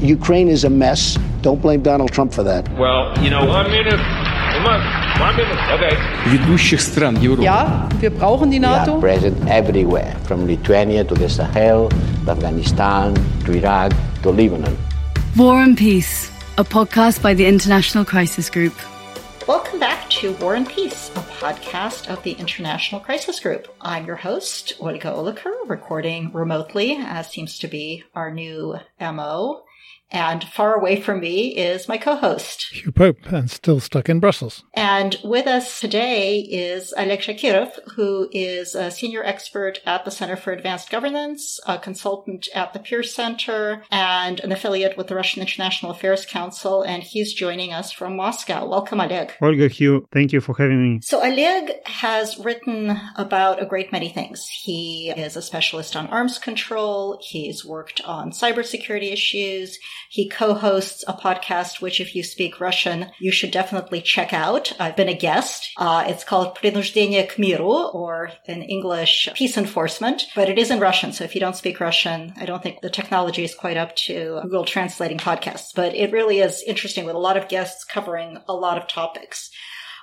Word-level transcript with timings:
Ukraine 0.00 0.48
is 0.48 0.64
a 0.64 0.70
mess. 0.70 1.18
Don't 1.42 1.60
blame 1.62 1.82
Donald 1.82 2.10
Trump 2.12 2.32
for 2.32 2.42
that. 2.44 2.68
Well, 2.78 3.12
you 3.22 3.30
know, 3.30 3.44
one 3.46 3.70
minute. 3.70 4.00
One, 4.64 4.80
one 5.20 5.36
minute. 5.36 5.58
Okay. 5.74 5.96
ведущих 6.26 6.80
стран 6.80 7.16
Европы. 7.16 7.42
Ja, 7.44 7.88
wir 8.00 8.10
brauchen 8.10 8.50
die 8.50 8.60
We 8.60 8.66
are 8.66 8.78
NATO. 8.86 9.00
present 9.00 9.36
everywhere, 9.48 10.14
from 10.24 10.46
Lithuania 10.46 11.04
to 11.04 11.14
the 11.14 11.28
Sahel, 11.28 11.88
to 12.24 12.30
Afghanistan, 12.30 13.14
to 13.44 13.52
Iraq, 13.52 13.92
to 14.22 14.30
Lebanon. 14.30 14.76
War 15.36 15.60
and 15.62 15.76
Peace, 15.76 16.30
a 16.58 16.64
podcast 16.64 17.20
by 17.22 17.34
the 17.34 17.46
International 17.46 18.04
Crisis 18.04 18.48
Group. 18.50 18.74
Welcome 19.46 19.78
back 19.80 20.08
to 20.20 20.32
War 20.40 20.54
and 20.54 20.66
Peace, 20.68 21.10
a 21.16 21.20
podcast 21.40 22.08
of 22.08 22.22
the 22.22 22.32
International 22.32 23.00
Crisis 23.00 23.40
Group. 23.40 23.68
I'm 23.80 24.06
your 24.06 24.16
host, 24.16 24.74
Olga 24.80 25.10
Oliker, 25.12 25.52
recording 25.66 26.30
remotely, 26.32 26.96
as 26.98 27.28
seems 27.28 27.58
to 27.58 27.68
be 27.68 28.04
our 28.14 28.30
new 28.30 28.76
MO. 29.00 29.62
And 30.11 30.43
far 30.43 30.73
away 30.73 30.99
from 30.99 31.19
me 31.19 31.55
is 31.55 31.87
my 31.87 31.97
co-host. 31.97 32.67
Hugh 32.71 32.91
Pope 32.91 33.31
and 33.31 33.49
still 33.49 33.79
stuck 33.79 34.09
in 34.09 34.19
Brussels. 34.19 34.63
And 34.73 35.17
with 35.23 35.45
us 35.45 35.79
today 35.79 36.39
is 36.39 36.93
Oleg 36.97 37.19
Shakirov, 37.19 37.71
who 37.95 38.27
is 38.31 38.73
a 38.73 38.89
senior 38.89 39.23
expert 39.23 39.79
at 39.85 40.05
the 40.05 40.11
Center 40.11 40.35
for 40.35 40.51
Advanced 40.51 40.89
Governance, 40.89 41.59
a 41.67 41.77
consultant 41.77 42.47
at 42.55 42.73
the 42.73 42.79
PIR 42.79 43.03
Center, 43.03 43.83
and 43.91 44.39
an 44.39 44.51
affiliate 44.51 44.97
with 44.97 45.07
the 45.07 45.15
Russian 45.15 45.41
International 45.41 45.91
Affairs 45.91 46.25
Council. 46.25 46.81
And 46.81 47.03
he's 47.03 47.33
joining 47.33 47.71
us 47.71 47.91
from 47.91 48.15
Moscow. 48.15 48.67
Welcome, 48.67 49.01
Oleg. 49.01 49.33
Olga 49.41 49.67
Hugh, 49.67 50.07
thank 50.11 50.33
you 50.33 50.41
for 50.41 50.55
having 50.57 50.81
me. 50.81 50.99
So 51.03 51.23
Oleg 51.23 51.71
has 51.85 52.37
written 52.39 52.99
about 53.15 53.61
a 53.61 53.65
great 53.65 53.91
many 53.91 54.09
things. 54.09 54.47
He 54.47 55.11
is 55.15 55.35
a 55.35 55.41
specialist 55.41 55.95
on 55.95 56.07
arms 56.07 56.39
control. 56.39 57.19
He's 57.21 57.63
worked 57.63 58.01
on 58.01 58.31
cybersecurity 58.31 59.11
issues. 59.11 59.77
He 60.08 60.28
co-hosts 60.28 61.04
a 61.08 61.12
podcast, 61.12 61.80
which 61.80 62.00
if 62.00 62.14
you 62.14 62.22
speak 62.22 62.60
Russian, 62.60 63.10
you 63.18 63.32
should 63.32 63.50
definitely 63.50 64.00
check 64.00 64.32
out. 64.32 64.72
I've 64.78 64.96
been 64.96 65.08
a 65.08 65.14
guest. 65.14 65.70
Uh, 65.76 66.04
it's 66.06 66.24
called 66.24 66.56
Принуждение 66.56 67.28
к 67.28 67.36
миру, 67.36 67.94
or 67.94 68.30
in 68.46 68.62
English, 68.62 69.28
Peace 69.34 69.56
Enforcement, 69.56 70.26
but 70.34 70.48
it 70.48 70.58
is 70.58 70.70
in 70.70 70.80
Russian. 70.80 71.12
So 71.12 71.24
if 71.24 71.34
you 71.34 71.40
don't 71.40 71.56
speak 71.56 71.80
Russian, 71.80 72.32
I 72.36 72.46
don't 72.46 72.62
think 72.62 72.80
the 72.80 72.90
technology 72.90 73.44
is 73.44 73.54
quite 73.54 73.76
up 73.76 73.96
to 74.06 74.40
Google 74.42 74.64
translating 74.64 75.18
podcasts, 75.18 75.72
but 75.74 75.94
it 75.94 76.12
really 76.12 76.40
is 76.40 76.62
interesting 76.66 77.04
with 77.04 77.14
a 77.14 77.18
lot 77.18 77.36
of 77.36 77.48
guests 77.48 77.84
covering 77.84 78.38
a 78.48 78.54
lot 78.54 78.78
of 78.78 78.88
topics. 78.88 79.50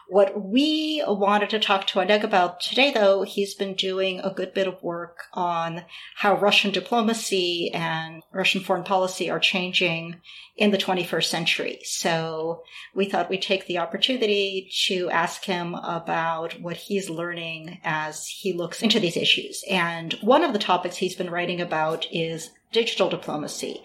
What 0.09 0.41
we 0.41 1.03
wanted 1.05 1.51
to 1.51 1.59
talk 1.59 1.89
to 1.89 2.01
Oleg 2.01 2.23
about 2.23 2.61
today, 2.61 2.93
though, 2.93 3.23
he's 3.23 3.55
been 3.55 3.75
doing 3.75 4.21
a 4.21 4.31
good 4.31 4.55
bit 4.55 4.69
of 4.69 4.81
work 4.83 5.25
on 5.33 5.83
how 6.15 6.37
Russian 6.37 6.71
diplomacy 6.71 7.73
and 7.75 8.23
Russian 8.33 8.61
foreign 8.61 8.85
policy 8.85 9.29
are 9.29 9.41
changing 9.41 10.21
in 10.57 10.71
the 10.71 10.79
21st 10.79 11.25
century. 11.25 11.81
So 11.83 12.63
we 12.95 13.07
thought 13.07 13.29
we'd 13.29 13.43
take 13.43 13.67
the 13.67 13.79
opportunity 13.79 14.71
to 14.87 15.11
ask 15.11 15.45
him 15.45 15.75
about 15.75 16.61
what 16.61 16.77
he's 16.77 17.11
learning 17.11 17.81
as 17.83 18.27
he 18.29 18.53
looks 18.53 18.83
into 18.83 19.01
these 19.01 19.17
issues. 19.17 19.65
And 19.69 20.13
one 20.23 20.45
of 20.45 20.53
the 20.53 20.59
topics 20.61 20.97
he's 20.97 21.17
been 21.17 21.31
writing 21.31 21.61
about 21.61 22.07
is 22.13 22.51
digital 22.77 23.09
diplomacy. 23.09 23.83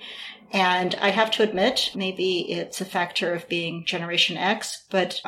And 0.52 0.95
I 0.95 1.11
have 1.11 1.31
to 1.31 1.44
admit, 1.44 1.92
maybe 1.95 2.52
it's 2.52 2.81
a 2.81 2.92
factor 2.98 3.33
of 3.33 3.48
being 3.48 3.86
Generation 3.86 4.36
X, 4.36 4.86
but 4.89 5.22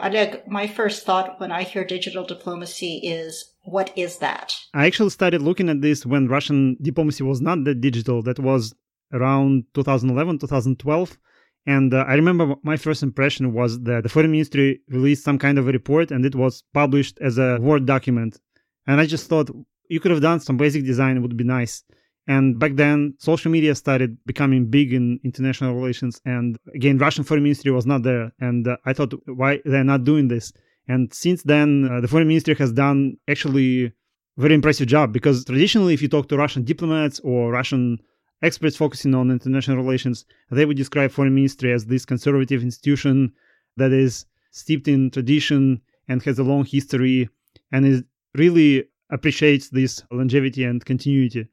my 0.60 0.68
first 0.68 1.06
thought 1.06 1.40
when 1.40 1.52
I 1.60 1.64
hear 1.64 1.86
digital 1.86 2.26
diplomacy 2.26 2.94
is, 3.20 3.32
what 3.64 3.90
is 3.96 4.18
that? 4.18 4.54
I 4.74 4.86
actually 4.86 5.12
started 5.12 5.42
looking 5.42 5.70
at 5.70 5.80
this 5.80 6.06
when 6.06 6.28
Russian 6.28 6.76
diplomacy 6.82 7.24
was 7.24 7.40
not 7.40 7.64
that 7.64 7.80
digital. 7.80 8.22
That 8.22 8.40
was 8.40 8.76
around 9.14 9.64
2011, 9.76 10.40
2012. 10.40 11.18
And 11.66 11.94
uh, 11.94 12.04
I 12.06 12.16
remember 12.16 12.56
my 12.62 12.76
first 12.76 13.02
impression 13.02 13.54
was 13.54 13.80
that 13.84 14.04
the 14.04 14.10
foreign 14.10 14.32
ministry 14.32 14.82
released 14.90 15.24
some 15.24 15.40
kind 15.40 15.58
of 15.58 15.70
a 15.70 15.72
report 15.72 16.12
and 16.12 16.26
it 16.26 16.36
was 16.36 16.64
published 16.74 17.18
as 17.22 17.38
a 17.38 17.60
Word 17.62 17.86
document. 17.86 18.42
And 18.86 19.00
I 19.00 19.06
just 19.06 19.30
thought 19.30 19.56
you 19.88 20.02
could 20.02 20.12
have 20.12 20.28
done 20.30 20.42
some 20.42 20.58
basic 20.58 20.84
design, 20.86 21.16
it 21.16 21.22
would 21.22 21.38
be 21.38 21.46
nice. 21.46 21.84
And 22.28 22.58
back 22.58 22.76
then, 22.76 23.16
social 23.20 23.52
media 23.52 23.76
started 23.76 24.18
becoming 24.26 24.70
big 24.70 24.94
in 24.94 25.20
international 25.24 25.76
relations. 25.76 26.22
And 26.26 26.58
again, 26.74 26.98
Russian 26.98 27.24
foreign 27.24 27.44
ministry 27.44 27.72
was 27.72 27.86
not 27.86 28.04
there. 28.04 28.32
And 28.40 28.68
uh, 28.68 28.78
I 28.86 28.94
thought, 28.94 29.14
why 29.26 29.60
they're 29.66 29.84
not 29.84 30.06
doing 30.06 30.30
this? 30.30 30.54
And 30.88 31.14
since 31.14 31.44
then, 31.44 31.90
uh, 31.92 32.02
the 32.02 32.08
foreign 32.08 32.28
ministry 32.28 32.56
has 32.56 32.72
done 32.72 33.18
actually 33.28 33.92
very 34.38 34.54
impressive 34.54 34.88
job 34.88 35.14
because 35.14 35.46
traditionally, 35.46 35.94
if 35.94 36.02
you 36.02 36.08
talk 36.08 36.30
to 36.30 36.38
Russian 36.38 36.64
diplomats 36.64 37.20
or 37.20 37.52
Russian 37.52 38.00
experts 38.42 38.76
focusing 38.76 39.14
on 39.16 39.32
international 39.32 39.78
relations, 39.78 40.26
they 40.50 40.66
would 40.66 40.78
describe 40.78 41.12
foreign 41.12 41.36
ministry 41.36 41.72
as 41.72 41.86
this 41.86 42.06
conservative 42.06 42.64
institution 42.64 43.32
that 43.78 43.92
is 43.92 44.26
steeped 44.52 44.88
in 44.88 45.12
tradition 45.12 45.82
and 46.08 46.22
has 46.24 46.40
a 46.40 46.44
long 46.44 46.66
history 46.66 47.30
and 47.72 47.86
it 47.86 48.06
really 48.36 48.86
appreciates 49.10 49.70
this 49.70 50.04
longevity 50.12 50.64
and 50.64 50.86
continuity 50.86 51.48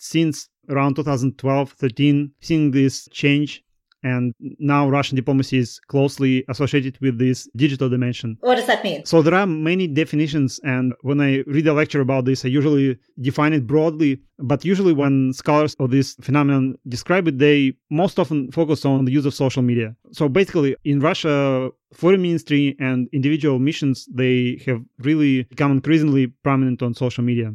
since 0.00 0.48
around 0.70 0.96
2012 0.96 1.72
13 1.72 2.32
seeing 2.40 2.70
this 2.70 3.06
change 3.12 3.62
and 4.02 4.32
now 4.58 4.88
russian 4.88 5.14
diplomacy 5.14 5.58
is 5.58 5.78
closely 5.88 6.42
associated 6.48 6.98
with 7.02 7.18
this 7.18 7.46
digital 7.54 7.86
dimension. 7.90 8.38
What 8.40 8.54
does 8.54 8.66
that 8.66 8.82
mean? 8.82 9.04
so 9.04 9.20
there 9.20 9.34
are 9.34 9.46
many 9.46 9.86
definitions 9.86 10.58
and 10.64 10.94
when 11.02 11.20
i 11.20 11.44
read 11.46 11.66
a 11.66 11.74
lecture 11.74 12.00
about 12.00 12.24
this 12.24 12.46
i 12.46 12.48
usually 12.48 12.96
define 13.20 13.52
it 13.52 13.66
broadly 13.66 14.18
but 14.38 14.64
usually 14.64 14.94
when 14.94 15.34
scholars 15.34 15.76
of 15.78 15.90
this 15.90 16.14
phenomenon 16.22 16.76
describe 16.88 17.28
it 17.28 17.36
they 17.38 17.74
most 17.90 18.18
often 18.18 18.50
focus 18.52 18.86
on 18.86 19.04
the 19.04 19.12
use 19.12 19.26
of 19.26 19.34
social 19.34 19.62
media. 19.62 19.94
So 20.12 20.30
basically 20.30 20.76
in 20.84 21.00
russia 21.00 21.68
foreign 21.92 22.22
ministry 22.22 22.74
and 22.80 23.06
individual 23.12 23.58
missions 23.58 24.08
they 24.14 24.62
have 24.64 24.80
really 25.00 25.42
become 25.42 25.72
increasingly 25.72 26.28
prominent 26.46 26.82
on 26.82 26.94
social 26.94 27.22
media 27.22 27.54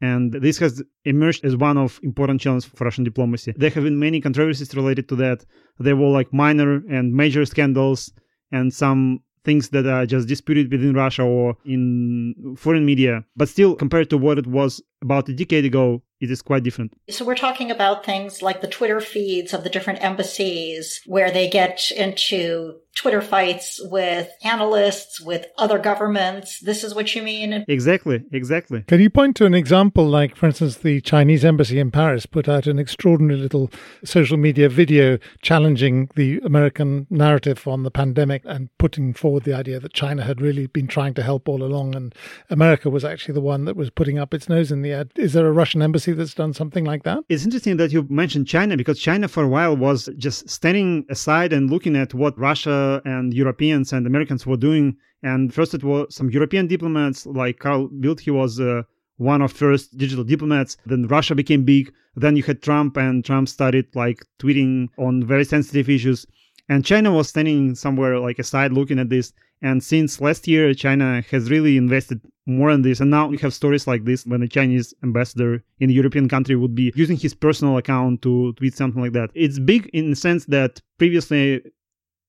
and 0.00 0.32
this 0.32 0.58
has 0.58 0.82
emerged 1.04 1.44
as 1.44 1.56
one 1.56 1.76
of 1.76 2.00
important 2.02 2.40
challenges 2.40 2.68
for 2.68 2.84
Russian 2.84 3.04
diplomacy. 3.04 3.52
There 3.56 3.70
have 3.70 3.84
been 3.84 3.98
many 3.98 4.20
controversies 4.20 4.74
related 4.74 5.08
to 5.10 5.16
that. 5.16 5.44
There 5.78 5.96
were 5.96 6.08
like 6.08 6.32
minor 6.32 6.82
and 6.88 7.12
major 7.12 7.44
scandals 7.44 8.10
and 8.50 8.72
some 8.72 9.20
things 9.44 9.70
that 9.70 9.86
are 9.86 10.06
just 10.06 10.28
disputed 10.28 10.70
within 10.70 10.94
Russia 10.94 11.22
or 11.22 11.56
in 11.64 12.54
foreign 12.56 12.84
media. 12.84 13.24
But 13.36 13.48
still, 13.48 13.74
compared 13.74 14.10
to 14.10 14.18
what 14.18 14.38
it 14.38 14.46
was 14.46 14.82
about 15.02 15.28
a 15.28 15.34
decade 15.34 15.64
ago, 15.64 16.02
it 16.20 16.30
is 16.30 16.42
quite 16.42 16.62
different. 16.62 16.92
So 17.08 17.24
we're 17.24 17.34
talking 17.34 17.70
about 17.70 18.04
things 18.04 18.42
like 18.42 18.60
the 18.60 18.68
Twitter 18.68 19.00
feeds 19.00 19.54
of 19.54 19.64
the 19.64 19.70
different 19.70 20.02
embassies 20.04 21.00
where 21.06 21.30
they 21.30 21.48
get 21.48 21.90
into 21.90 22.74
Twitter 22.96 23.22
fights 23.22 23.80
with 23.84 24.28
analysts, 24.44 25.20
with 25.20 25.46
other 25.56 25.78
governments. 25.78 26.60
This 26.60 26.84
is 26.84 26.94
what 26.94 27.14
you 27.14 27.22
mean? 27.22 27.64
Exactly, 27.66 28.22
exactly. 28.32 28.82
Can 28.82 29.00
you 29.00 29.08
point 29.08 29.36
to 29.36 29.46
an 29.46 29.54
example, 29.54 30.06
like, 30.06 30.36
for 30.36 30.46
instance, 30.46 30.78
the 30.78 31.00
Chinese 31.00 31.44
embassy 31.44 31.78
in 31.78 31.90
Paris 31.90 32.26
put 32.26 32.48
out 32.48 32.66
an 32.66 32.78
extraordinary 32.78 33.40
little 33.40 33.70
social 34.04 34.36
media 34.36 34.68
video 34.68 35.18
challenging 35.40 36.10
the 36.14 36.40
American 36.44 37.06
narrative 37.08 37.66
on 37.66 37.84
the 37.84 37.90
pandemic 37.90 38.42
and 38.44 38.68
putting 38.78 39.14
forward 39.14 39.44
the 39.44 39.54
idea 39.54 39.80
that 39.80 39.94
China 39.94 40.22
had 40.22 40.40
really 40.40 40.66
been 40.66 40.86
trying 40.86 41.14
to 41.14 41.22
help 41.22 41.48
all 41.48 41.62
along 41.62 41.94
and 41.94 42.14
America 42.50 42.90
was 42.90 43.04
actually 43.04 43.34
the 43.34 43.40
one 43.40 43.64
that 43.64 43.76
was 43.76 43.88
putting 43.90 44.18
up 44.18 44.34
its 44.34 44.48
nose 44.48 44.70
in 44.70 44.82
the 44.82 44.92
air. 44.92 45.06
Is 45.16 45.32
there 45.32 45.46
a 45.46 45.52
Russian 45.52 45.80
embassy 45.80 46.12
that's 46.12 46.34
done 46.34 46.52
something 46.52 46.84
like 46.84 47.04
that? 47.04 47.20
It's 47.28 47.44
interesting 47.44 47.76
that 47.78 47.92
you 47.92 48.06
mentioned 48.10 48.46
China 48.46 48.76
because 48.76 49.00
China 49.00 49.28
for 49.28 49.44
a 49.44 49.48
while 49.48 49.76
was 49.76 50.08
just 50.18 50.48
standing 50.50 51.06
aside 51.08 51.52
and 51.52 51.70
looking 51.70 51.96
at 51.96 52.12
what 52.12 52.38
Russia 52.38 52.89
and 53.04 53.32
Europeans 53.32 53.92
and 53.92 54.06
Americans 54.06 54.46
were 54.46 54.56
doing. 54.68 54.96
And 55.22 55.52
first 55.52 55.74
it 55.74 55.84
was 55.84 56.14
some 56.14 56.30
European 56.30 56.66
diplomats 56.66 57.26
like 57.26 57.58
Carl 57.58 57.88
Bildt, 57.88 58.20
he 58.20 58.30
was 58.30 58.58
uh, 58.58 58.82
one 59.18 59.42
of 59.42 59.52
first 59.52 59.96
digital 59.98 60.24
diplomats. 60.24 60.76
Then 60.86 61.06
Russia 61.06 61.34
became 61.34 61.64
big. 61.64 61.92
Then 62.16 62.36
you 62.36 62.42
had 62.42 62.62
Trump 62.62 62.96
and 62.96 63.24
Trump 63.24 63.48
started 63.48 63.86
like 63.94 64.24
tweeting 64.38 64.88
on 64.96 65.26
very 65.26 65.44
sensitive 65.44 65.88
issues. 65.88 66.26
And 66.68 66.84
China 66.84 67.12
was 67.12 67.28
standing 67.28 67.74
somewhere 67.74 68.18
like 68.18 68.38
aside 68.38 68.72
looking 68.72 68.98
at 68.98 69.10
this. 69.10 69.32
And 69.62 69.82
since 69.82 70.20
last 70.20 70.48
year, 70.48 70.72
China 70.72 71.22
has 71.30 71.50
really 71.50 71.76
invested 71.76 72.20
more 72.46 72.70
in 72.70 72.82
this. 72.82 73.00
And 73.00 73.10
now 73.10 73.26
we 73.28 73.36
have 73.38 73.52
stories 73.52 73.86
like 73.86 74.04
this 74.04 74.24
when 74.26 74.42
a 74.42 74.48
Chinese 74.48 74.94
ambassador 75.02 75.62
in 75.80 75.90
a 75.90 75.92
European 75.92 76.28
country 76.28 76.56
would 76.56 76.74
be 76.74 76.92
using 76.94 77.18
his 77.18 77.34
personal 77.34 77.76
account 77.76 78.22
to 78.22 78.54
tweet 78.54 78.74
something 78.74 79.02
like 79.02 79.12
that. 79.12 79.30
It's 79.34 79.58
big 79.58 79.90
in 79.92 80.10
the 80.10 80.16
sense 80.16 80.46
that 80.46 80.80
previously 80.98 81.62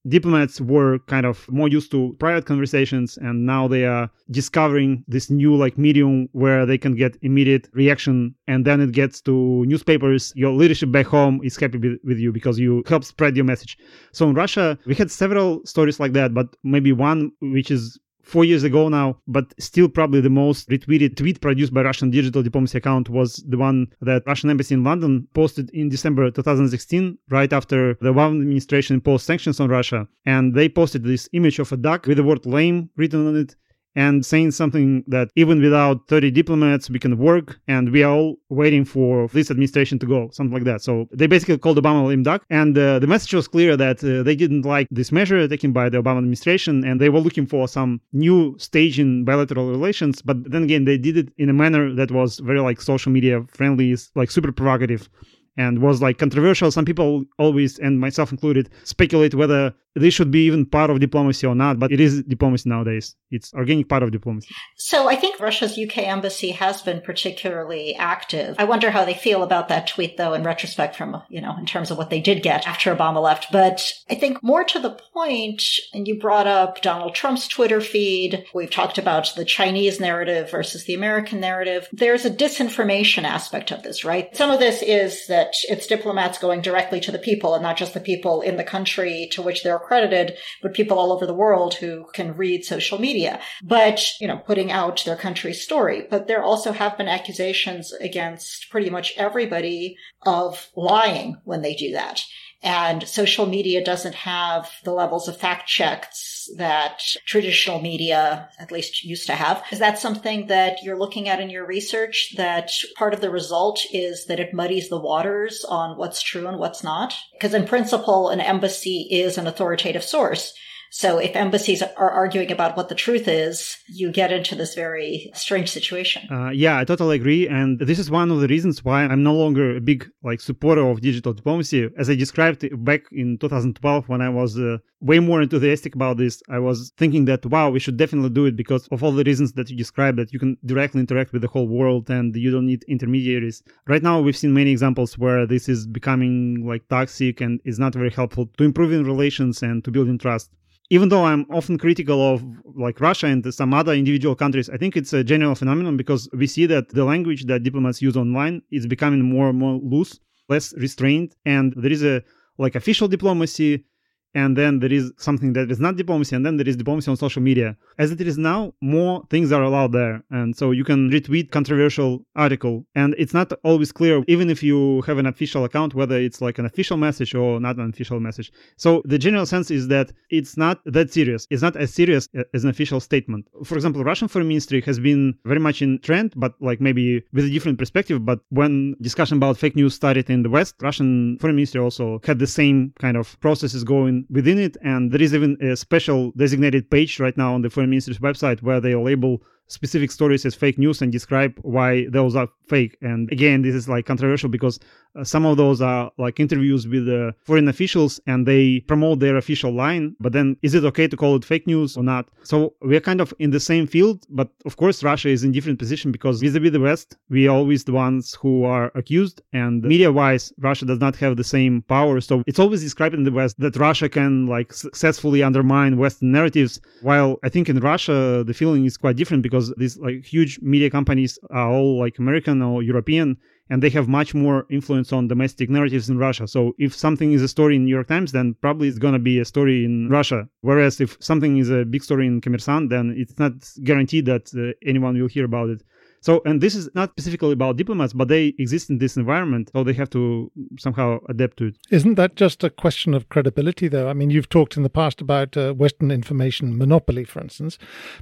diplomats 0.08 0.60
were 0.60 1.00
kind 1.08 1.26
of 1.26 1.50
more 1.50 1.68
used 1.68 1.92
to 1.92 2.16
private 2.20 2.46
conversations 2.46 3.18
and 3.18 3.46
now 3.46 3.68
they 3.68 3.86
are 3.86 4.10
discovering 4.32 5.04
this 5.08 5.30
new 5.30 5.56
like 5.56 5.78
medium 5.78 6.28
where 6.32 6.66
they 6.66 6.78
can 6.78 6.96
get 6.96 7.18
immediate 7.22 7.68
reaction 7.74 8.34
and 8.48 8.66
then 8.66 8.82
it 8.82 8.92
gets 8.92 9.22
to 9.22 9.66
newspapers. 9.66 10.34
Your 10.36 10.52
leadership 10.52 10.92
back 10.92 11.06
home 11.06 11.40
is 11.44 11.56
happy 11.56 11.78
with, 11.78 12.00
with 12.04 12.18
you 12.18 12.32
because 12.32 12.58
you 12.58 12.84
help 12.88 13.04
spread 13.04 13.36
your 13.36 13.46
message. 13.46 13.78
So 14.12 14.28
in 14.30 14.36
russia 14.36 14.78
we 14.86 14.96
had 14.96 15.12
several 15.12 15.62
stories 15.66 16.00
like 16.00 16.14
that 16.14 16.34
but 16.34 16.48
maybe 16.64 16.92
one 16.92 17.32
which 17.42 17.70
is 17.72 18.00
four 18.32 18.46
years 18.46 18.64
ago 18.64 18.88
now, 18.88 19.18
but 19.28 19.54
still 19.60 19.90
probably 19.90 20.22
the 20.22 20.30
most 20.30 20.70
retweeted 20.70 21.18
tweet 21.18 21.42
produced 21.42 21.74
by 21.74 21.82
Russian 21.82 22.10
digital 22.10 22.42
diplomacy 22.42 22.78
account 22.78 23.10
was 23.10 23.44
the 23.48 23.58
one 23.58 23.88
that 24.00 24.24
Russian 24.26 24.50
embassy 24.50 24.74
in 24.74 24.86
London 24.86 25.28
posted 25.34 25.70
in 25.72 25.90
December 25.90 26.32
2016, 26.32 27.18
right 27.30 27.52
after 27.52 27.96
the 27.96 28.14
Obama 28.14 28.40
administration 28.40 28.96
imposed 28.96 29.26
sanctions 29.26 29.60
on 29.60 29.70
Russia. 29.70 30.08
And 30.26 30.56
they 30.56 30.70
posted 30.70 31.04
this 31.04 31.28
image 31.34 31.60
of 31.60 31.72
a 31.74 31.78
duck 31.78 32.08
with 32.08 32.18
the 32.18 32.24
word 32.24 32.46
lame 32.46 32.90
written 32.96 33.28
on 33.28 33.36
it 33.36 33.56
and 33.96 34.26
saying 34.26 34.52
something 34.52 35.04
that 35.08 35.30
even 35.36 35.62
without 35.62 36.08
30 36.08 36.32
diplomats, 36.32 36.90
we 36.90 37.00
can 37.00 37.18
work 37.18 37.60
and 37.68 37.92
we 37.92 38.04
are 38.04 38.12
all 38.12 38.36
waiting 38.50 38.86
for 38.86 39.28
this 39.30 39.52
administration 39.52 40.00
to 40.00 40.06
go, 40.06 40.30
something 40.32 40.54
like 40.54 40.64
that. 40.64 40.82
So 40.82 41.08
they 41.12 41.28
basically 41.28 41.58
called 41.58 41.78
Obama 41.78 42.08
lame 42.08 42.24
duck. 42.24 42.44
And 42.50 42.78
uh, 42.78 43.00
the 43.00 43.08
message 43.08 43.34
was 43.34 43.48
clear 43.48 43.76
that 43.78 44.04
uh, 44.04 44.24
they 44.24 44.36
didn't 44.36 44.64
like 44.64 44.88
this 44.92 45.12
measure 45.12 45.48
taken 45.48 45.72
by 45.72 45.90
the 45.90 46.02
Obama 46.02 46.20
administration 46.20 46.84
and 46.86 47.00
they 47.00 47.10
were 47.10 47.20
looking 47.20 47.46
for 47.46 47.68
some 47.68 48.02
new 48.14 48.56
stage 48.58 49.00
in 49.00 49.26
bilateral 49.26 49.70
relations. 49.70 50.22
But 50.22 50.50
then 50.50 50.64
again, 50.64 50.86
they 50.86 50.98
did 50.98 51.18
it 51.18 51.30
in 51.38 51.50
a 51.50 51.54
manner 51.54 51.94
that 51.96 52.12
was 52.12 52.40
very 52.40 52.62
like 52.62 52.82
social 52.82 53.12
media 53.12 53.44
friendly, 53.50 53.96
like 54.16 54.32
super 54.32 54.52
provocative 54.52 55.10
and 55.58 55.82
was 55.82 56.02
like 56.02 56.18
controversial. 56.18 56.72
Some 56.72 56.86
people 56.86 57.26
always, 57.38 57.80
and 57.80 58.00
myself 58.00 58.32
included, 58.32 58.70
speculate 58.84 59.36
whether 59.36 59.74
this 59.96 60.14
should 60.14 60.32
be 60.32 60.46
even 60.46 60.66
part 60.66 60.90
of 60.90 61.00
diplomacy 61.00 61.46
or 61.46 61.56
not, 61.56 61.78
but 61.78 61.92
it 61.92 62.00
is 62.00 62.24
diplomacy 62.24 62.70
nowadays. 62.70 63.16
It's 63.30 63.54
organic 63.54 63.90
part 63.90 64.04
of 64.04 64.12
diplomacy. 64.12 64.48
So 64.78 65.10
I 65.10 65.16
think 65.16 65.40
Russia's 65.40 65.78
UK 65.78 66.00
embassy 66.00 66.52
has 66.52 66.82
been 66.82 67.02
particularly 67.02 67.96
active. 67.96 68.56
I 68.58 68.64
wonder 68.64 68.90
how 68.92 69.04
they 69.04 69.14
feel 69.14 69.44
about 69.44 69.68
that 69.68 69.88
tweet 69.88 70.18
though 70.18 70.34
in 70.34 70.44
retrospect 70.44 70.96
from, 70.96 71.22
you 71.30 71.42
know, 71.42 71.56
in 71.58 71.66
terms 71.66 71.92
of 71.92 71.98
what 71.98 72.10
they 72.10 72.22
did 72.22 72.42
get 72.42 72.68
after 72.68 72.96
Obama 72.96 73.22
left. 73.22 73.48
But 73.52 73.92
I 74.10 74.16
think 74.16 74.42
more 74.42 74.64
to 74.64 74.80
the 74.80 74.98
point, 75.14 75.64
and 75.94 76.08
you 76.08 76.20
brought 76.20 76.48
up 76.48 76.82
Donald 76.82 77.14
Trump's 77.14 77.48
Twitter 77.48 77.82
feed. 77.82 78.46
We've 78.54 78.72
talked 78.72 78.98
about 78.98 79.34
the 79.36 79.46
Chinese 79.46 80.00
narrative 80.00 80.50
versus 80.50 80.86
the 80.86 80.94
American 80.94 81.42
narrative. 81.42 81.90
There's 81.92 82.26
a 82.26 82.32
disinformation 82.32 83.24
aspect 83.24 83.72
of 83.72 83.84
this, 83.84 84.06
right? 84.06 84.36
Some 84.38 84.52
of 84.52 84.60
this 84.60 84.82
is 84.82 85.28
that 85.28 85.41
it's 85.70 85.88
diplomats 85.88 86.38
going 86.38 86.62
directly 86.62 87.00
to 87.02 87.12
the 87.12 87.20
people 87.20 87.54
and 87.54 87.64
not 87.64 87.78
just 87.78 87.94
the 87.94 88.00
people 88.00 88.42
in 88.42 88.58
the 88.58 88.64
country 88.64 89.30
to 89.32 89.42
which 89.42 89.64
they're 89.64 89.76
accredited, 89.76 90.38
but 90.62 90.74
people 90.74 91.00
all 91.00 91.12
over 91.12 91.26
the 91.26 91.34
world 91.34 91.76
who 91.76 92.06
can 92.14 92.36
read 92.36 92.64
social 92.64 93.00
media. 93.00 93.40
But, 93.64 94.04
you 94.20 94.28
know, 94.28 94.38
putting 94.38 94.72
out 94.72 95.04
their 95.06 95.16
country's 95.16 95.62
story. 95.62 96.08
But 96.10 96.28
there 96.28 96.44
also 96.44 96.72
have 96.72 96.98
been 96.98 97.08
accusations 97.08 97.94
against 97.94 98.70
pretty 98.70 98.90
much 98.90 99.14
everybody 99.18 99.98
of 100.24 100.70
lying 100.76 101.38
when 101.44 101.62
they 101.62 101.76
do 101.76 101.94
that. 101.94 102.24
And 102.64 103.08
social 103.08 103.48
media 103.48 103.84
doesn't 103.84 104.16
have 104.16 104.70
the 104.84 104.94
levels 104.94 105.28
of 105.28 105.38
fact 105.38 105.68
checks 105.68 106.31
that 106.58 107.02
traditional 107.26 107.82
media 107.82 108.50
at 108.60 108.72
least 108.72 109.04
used 109.04 109.28
to 109.28 109.36
have. 109.36 109.64
Is 109.72 109.80
that 109.80 110.00
something 110.00 110.48
that 110.48 110.84
you're 110.84 110.98
looking 110.98 111.30
at 111.30 111.40
in 111.40 111.50
your 111.50 111.66
research 111.66 112.34
that 112.38 112.72
part 112.96 113.14
of 113.14 113.22
the 113.22 113.30
result 113.30 113.82
is 113.92 114.26
that 114.26 114.40
it 114.40 114.54
muddies 114.54 114.90
the 114.90 115.00
waters 115.00 115.66
on 115.68 115.98
what's 115.98 116.22
true 116.22 116.48
and 116.48 116.60
what's 116.60 116.84
not? 116.84 117.14
Because 117.34 117.54
in 117.54 117.68
principle, 117.68 118.30
an 118.30 118.42
embassy 118.42 119.08
is 119.12 119.38
an 119.38 119.48
authoritative 119.48 120.04
source. 120.04 120.54
So 120.94 121.20
if 121.20 121.38
embassies 121.38 121.82
are 121.82 122.12
arguing 122.12 122.52
about 122.52 122.76
what 122.76 122.90
the 122.90 122.96
truth 122.96 123.26
is, 123.26 123.78
you 123.88 124.12
get 124.12 124.34
into 124.34 124.56
this 124.56 124.76
very 124.76 125.32
strange 125.34 125.72
situation. 125.72 126.28
Uh, 126.30 126.50
yeah, 126.50 126.78
I 126.78 126.84
totally 126.84 127.16
agree. 127.16 127.48
And 127.48 127.80
this 127.80 127.98
is 127.98 128.12
one 128.12 128.30
of 128.30 128.42
the 128.42 128.48
reasons 128.50 128.84
why 128.84 129.04
I'm 129.06 129.24
no 129.24 129.34
longer 129.34 129.78
a 129.78 129.80
big 129.80 130.12
like 130.22 130.42
supporter 130.42 130.86
of 130.86 131.00
digital 131.00 131.32
diplomacy. 131.32 131.90
As 131.98 132.10
I 132.10 132.16
described 132.16 132.68
back 132.84 133.04
in 133.14 133.38
2012 133.38 134.10
when 134.10 134.22
I 134.22 134.28
was 134.28 134.60
uh, 134.60 134.80
way 135.00 135.20
more 135.20 135.42
enthusiastic 135.42 135.96
about 135.96 136.18
this, 136.18 136.44
I 136.50 136.60
was 136.60 136.92
thinking 136.98 137.24
that, 137.26 137.46
wow, 137.46 137.70
we 137.70 137.80
should 137.80 137.96
definitely 137.96 138.32
do 138.32 138.46
it 138.46 138.58
because 138.58 138.90
of 138.90 139.02
all 139.02 139.14
the 139.14 139.24
reasons 139.24 139.54
that 139.54 139.70
you 139.70 139.78
described 139.78 140.20
that 140.20 140.34
you 140.34 140.40
can 140.40 140.58
directly 140.66 141.00
interact 141.00 141.32
with 141.32 141.42
the 141.42 141.48
whole 141.48 141.70
world 141.70 142.10
and 142.10 142.36
you 142.36 142.52
don't 142.52 142.68
need 142.68 142.84
intermediaries. 142.90 143.64
Right 143.88 144.04
now, 144.04 144.20
we've 144.20 144.36
seen 144.36 144.54
many 144.54 144.72
examples 144.72 145.18
where 145.18 145.48
this 145.48 145.70
is 145.70 145.88
becoming 145.88 146.68
like 146.68 146.86
toxic 146.90 147.40
and 147.40 147.62
is 147.64 147.80
not 147.80 147.94
very 147.94 148.12
helpful 148.12 148.48
to 148.58 148.66
improving 148.66 149.06
relations 149.06 149.64
and 149.64 149.86
to 149.86 149.92
building 149.92 150.18
trust 150.18 150.52
even 150.92 151.08
though 151.08 151.24
I'm 151.24 151.46
often 151.50 151.78
critical 151.78 152.20
of 152.34 152.44
like 152.76 153.00
Russia 153.00 153.28
and 153.28 153.42
some 153.54 153.74
other 153.74 153.94
individual 153.94 154.36
countries, 154.36 154.70
I 154.70 154.76
think 154.76 154.98
it's 154.98 155.14
a 155.14 155.24
general 155.24 155.56
phenomenon 155.56 155.96
because 155.96 156.28
we 156.34 156.48
see 156.48 156.66
that 156.66 156.90
the 156.90 157.06
language 157.06 157.46
that 157.46 157.64
diplomats 157.64 158.02
use 158.02 158.18
online 158.18 158.62
is 158.72 158.86
becoming 158.88 159.22
more 159.24 159.48
and 159.50 159.58
more 159.58 159.80
loose, 159.82 160.20
less 160.50 160.74
restrained, 160.74 161.34
and 161.46 161.74
there 161.78 161.94
is 161.94 162.04
a 162.04 162.22
like 162.58 162.76
official 162.76 163.08
diplomacy 163.08 163.86
and 164.34 164.58
then 164.58 164.80
there 164.80 164.92
is 164.92 165.12
something 165.18 165.54
that 165.54 165.72
is 165.72 165.80
not 165.80 165.96
diplomacy, 165.96 166.36
and 166.36 166.46
then 166.46 166.58
there 166.58 166.68
is 166.68 166.76
diplomacy 166.76 167.10
on 167.10 167.18
social 167.18 167.42
media. 167.42 167.76
As 167.98 168.12
it 168.12 168.22
is 168.22 168.38
now, 168.38 168.74
more 168.82 169.24
things 169.30 169.52
are 169.52 169.64
allowed 169.64 169.92
there, 169.92 170.24
and 170.30 170.56
so 170.56 170.72
you 170.72 170.84
can 170.84 171.10
retweet 171.10 171.52
controversial 171.52 172.26
article, 172.36 172.86
and 172.96 173.16
it's 173.18 173.34
not 173.34 173.52
always 173.64 173.92
clear, 173.92 174.24
even 174.28 174.50
if 174.50 174.64
you 174.64 175.02
have 175.04 175.18
an 175.18 175.26
official 175.26 175.66
account, 175.66 175.94
whether 175.94 176.18
it's 176.18 176.42
like 176.42 176.58
an 176.60 176.66
official 176.66 176.98
message 176.98 177.36
or 177.36 177.60
not 177.60 177.78
an 177.78 177.90
official 177.90 178.20
message. 178.20 178.52
So 178.78 179.02
the 179.06 179.18
general 179.18 179.46
sense 179.46 179.72
is 179.72 179.88
that 179.90 180.12
it's 180.30 180.58
not 180.58 180.82
that 180.86 181.12
serious. 181.12 181.48
It's 181.50 181.62
not 181.62 181.76
as 181.76 181.94
serious 181.94 182.28
as 182.54 182.64
an 182.64 182.70
official 182.70 183.00
statement. 183.00 183.48
For 183.64 183.76
example, 183.76 184.04
Russian 184.04 184.28
Foreign 184.28 184.48
Ministry 184.48 184.82
has 184.82 185.00
been 185.00 185.36
very 185.46 185.60
much 185.60 185.82
in 185.82 186.00
trend, 186.00 186.34
but 186.36 186.54
like 186.60 186.82
maybe 186.82 187.24
with 187.34 187.46
a 187.46 187.50
different 187.50 187.78
perspective. 187.78 188.26
But 188.26 188.40
when 188.50 188.96
discussion 189.02 189.38
about 189.38 189.58
fake 189.58 189.76
news 189.76 189.94
started 189.96 190.30
in 190.30 190.44
the 190.44 190.50
West, 190.50 190.76
Russian 190.82 191.38
Foreign 191.40 191.56
Ministry 191.56 191.82
also 191.82 192.20
had 192.24 192.40
the 192.40 192.48
same 192.48 192.94
kind 193.00 193.18
of 193.18 193.40
processes 193.40 193.84
going 193.84 194.21
within 194.30 194.60
it. 194.60 194.78
And 194.84 195.12
there 195.12 195.22
is 195.22 195.34
even 195.34 195.58
a 195.62 195.76
special 195.76 196.32
designated 196.32 196.90
page 196.90 197.20
right 197.20 197.36
now 197.38 197.54
on 197.54 197.62
the 197.62 197.70
foreign 197.70 197.90
ministry's 197.90 198.20
website 198.20 198.62
where 198.62 198.80
they 198.80 198.96
label 198.96 199.42
specific 199.68 200.12
stories 200.12 200.46
as 200.46 200.54
fake 200.54 200.78
news 200.78 201.02
and 201.02 201.12
describe 201.12 201.58
why 201.62 202.06
those 202.10 202.36
are 202.36 202.50
fake. 202.74 202.94
And 203.02 203.32
again, 203.32 203.58
this 203.66 203.76
is 203.80 203.86
like 203.96 204.06
controversial 204.06 204.50
because 204.50 204.76
uh, 205.16 205.24
some 205.34 205.46
of 205.50 205.56
those 205.62 205.80
are 205.82 206.12
like 206.26 206.40
interviews 206.46 206.82
with 206.94 207.06
uh, 207.10 207.32
foreign 207.48 207.68
officials 207.68 208.14
and 208.28 208.40
they 208.52 208.66
promote 208.92 209.20
their 209.20 209.38
official 209.44 209.72
line. 209.84 210.06
But 210.26 210.34
then 210.34 210.48
is 210.68 210.74
it 210.78 210.84
okay 210.92 211.08
to 211.08 211.18
call 211.22 211.34
it 211.38 211.46
fake 211.46 211.66
news 211.74 211.90
or 211.98 212.04
not? 212.04 212.24
So 212.44 212.56
we're 212.90 213.06
kind 213.10 213.22
of 213.22 213.30
in 213.40 213.52
the 213.52 213.64
same 213.72 213.86
field. 213.88 214.18
But 214.30 214.50
of 214.70 214.74
course, 214.82 214.98
Russia 215.12 215.30
is 215.30 215.44
in 215.46 215.52
different 215.52 215.80
position 215.84 216.12
because 216.12 216.36
vis-a-vis 216.44 216.72
the 216.72 216.84
West, 216.90 217.08
we 217.30 217.48
are 217.48 217.56
always 217.56 217.82
the 217.84 217.94
ones 218.08 218.24
who 218.42 218.54
are 218.76 218.92
accused. 219.02 219.42
And 219.54 219.84
media-wise, 219.94 220.46
Russia 220.70 220.86
does 220.86 221.00
not 221.00 221.16
have 221.24 221.34
the 221.38 221.50
same 221.56 221.74
power. 221.96 222.20
So 222.22 222.44
it's 222.50 222.60
always 222.64 222.82
described 222.82 223.16
in 223.16 223.24
the 223.24 223.36
West 223.40 223.60
that 223.60 223.76
Russia 223.76 224.08
can 224.10 224.48
like 224.56 224.74
successfully 224.74 225.44
undermine 225.44 225.98
Western 225.98 226.32
narratives. 226.32 226.74
While 227.02 227.40
I 227.44 227.50
think 227.50 227.70
in 227.70 227.80
Russia, 227.80 228.44
the 228.46 228.54
feeling 228.54 228.84
is 228.86 228.98
quite 228.98 229.18
different 229.22 229.44
because 229.44 229.62
because 229.62 229.74
these 229.78 229.98
like 229.98 230.26
huge 230.26 230.60
media 230.62 230.90
companies 230.90 231.40
are 231.50 231.70
all 231.70 232.00
like 232.00 232.18
American 232.20 232.61
European 232.62 233.38
and 233.72 233.82
they 233.82 233.90
have 233.90 234.08
much 234.10 234.34
more 234.34 234.66
influence 234.70 235.14
on 235.14 235.30
domestic 235.30 235.70
narratives 235.70 236.10
in 236.10 236.18
Russia. 236.18 236.46
So 236.46 236.76
if 236.78 236.94
something 236.94 237.32
is 237.32 237.42
a 237.42 237.48
story 237.48 237.78
in 237.78 237.86
New 237.86 237.96
York 237.96 238.08
Times, 238.08 238.34
then 238.34 238.56
probably 238.62 238.90
it's 238.90 239.00
going 239.00 239.14
to 239.14 239.20
be 239.20 239.40
a 239.40 239.46
story 239.46 239.86
in 239.86 240.10
Russia. 240.10 240.50
Whereas 240.60 241.00
if 241.00 241.16
something 241.22 241.58
is 241.58 241.70
a 241.70 241.86
big 241.86 242.04
story 242.04 242.28
in 242.28 242.42
Kommersant, 242.42 242.90
then 242.90 243.16
it's 243.18 243.40
not 243.40 243.54
guaranteed 243.84 244.26
that 244.26 244.52
uh, 244.54 244.78
anyone 244.86 245.18
will 245.18 245.28
hear 245.28 245.46
about 245.46 245.70
it. 245.70 245.84
So, 246.22 246.42
and 246.46 246.62
this 246.62 246.76
is 246.76 246.88
not 246.94 247.10
specifically 247.12 247.54
about 247.54 247.78
diplomats, 247.78 248.14
but 248.14 248.28
they 248.28 248.54
exist 248.60 248.92
in 248.92 249.00
this 249.00 249.18
environment, 249.18 249.72
so 249.74 249.84
they 249.84 249.94
have 249.94 250.10
to 250.12 250.52
somehow 250.80 251.20
adapt 251.30 251.58
to 251.58 251.66
it. 251.66 251.78
Isn't 251.90 252.16
that 252.16 252.36
just 252.36 252.64
a 252.64 252.70
question 252.70 253.16
of 253.16 253.28
credibility, 253.30 253.88
though? 253.88 254.08
I 254.08 254.14
mean, 254.14 254.30
you've 254.30 254.50
talked 254.50 254.78
in 254.78 254.84
the 254.84 254.90
past 254.90 255.20
about 255.20 255.58
uh, 255.58 255.74
Western 255.74 256.12
information 256.12 256.78
monopoly, 256.78 257.24
for 257.24 257.42
instance, 257.42 257.80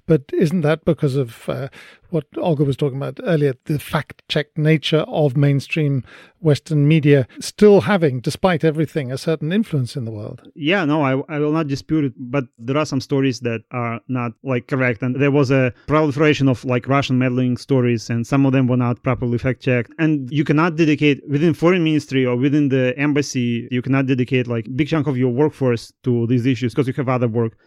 but 0.07 0.23
isn't 0.31 0.61
that 0.61 0.85
because 0.85 1.17
of 1.17 1.49
uh, 1.49 1.67
what 2.09 2.25
Olga 2.37 2.63
was 2.63 2.77
talking 2.77 2.97
about 2.97 3.19
earlier, 3.23 3.53
the 3.65 3.79
fact 3.79 4.23
check 4.29 4.57
nature 4.57 5.05
of 5.07 5.35
mainstream 5.35 6.03
Western 6.41 6.87
media 6.87 7.27
still 7.39 7.81
having, 7.81 8.19
despite 8.19 8.63
everything, 8.63 9.11
a 9.11 9.17
certain 9.17 9.51
influence 9.51 9.95
in 9.95 10.05
the 10.05 10.11
world. 10.11 10.49
Yeah, 10.55 10.85
no, 10.85 11.01
I, 11.01 11.35
I 11.35 11.39
will 11.39 11.51
not 11.51 11.67
dispute 11.67 12.05
it, 12.05 12.13
but 12.17 12.45
there 12.57 12.77
are 12.77 12.85
some 12.85 13.01
stories 13.01 13.41
that 13.41 13.61
are 13.71 13.99
not 14.07 14.33
like 14.43 14.67
correct. 14.67 15.01
And 15.01 15.15
there 15.15 15.31
was 15.31 15.51
a 15.51 15.73
proliferation 15.87 16.47
of 16.47 16.63
like 16.65 16.87
Russian 16.87 17.17
meddling 17.17 17.57
stories, 17.57 18.09
and 18.09 18.25
some 18.25 18.45
of 18.45 18.51
them 18.51 18.67
were 18.67 18.77
not 18.77 19.03
properly 19.03 19.37
fact 19.37 19.61
checked. 19.61 19.91
And 19.99 20.29
you 20.31 20.43
cannot 20.43 20.75
dedicate 20.75 21.21
within 21.29 21.53
foreign 21.53 21.83
ministry 21.83 22.25
or 22.25 22.35
within 22.35 22.69
the 22.69 22.93
embassy, 22.97 23.67
you 23.71 23.81
cannot 23.81 24.05
dedicate 24.05 24.47
like 24.47 24.65
big 24.75 24.87
chunk 24.87 25.07
of 25.07 25.17
your 25.17 25.31
workforce 25.31 25.93
to 26.03 26.27
these 26.27 26.45
issues 26.45 26.73
because 26.73 26.87
you 26.87 26.93
have 26.93 27.09
other 27.09 27.27
work. 27.27 27.57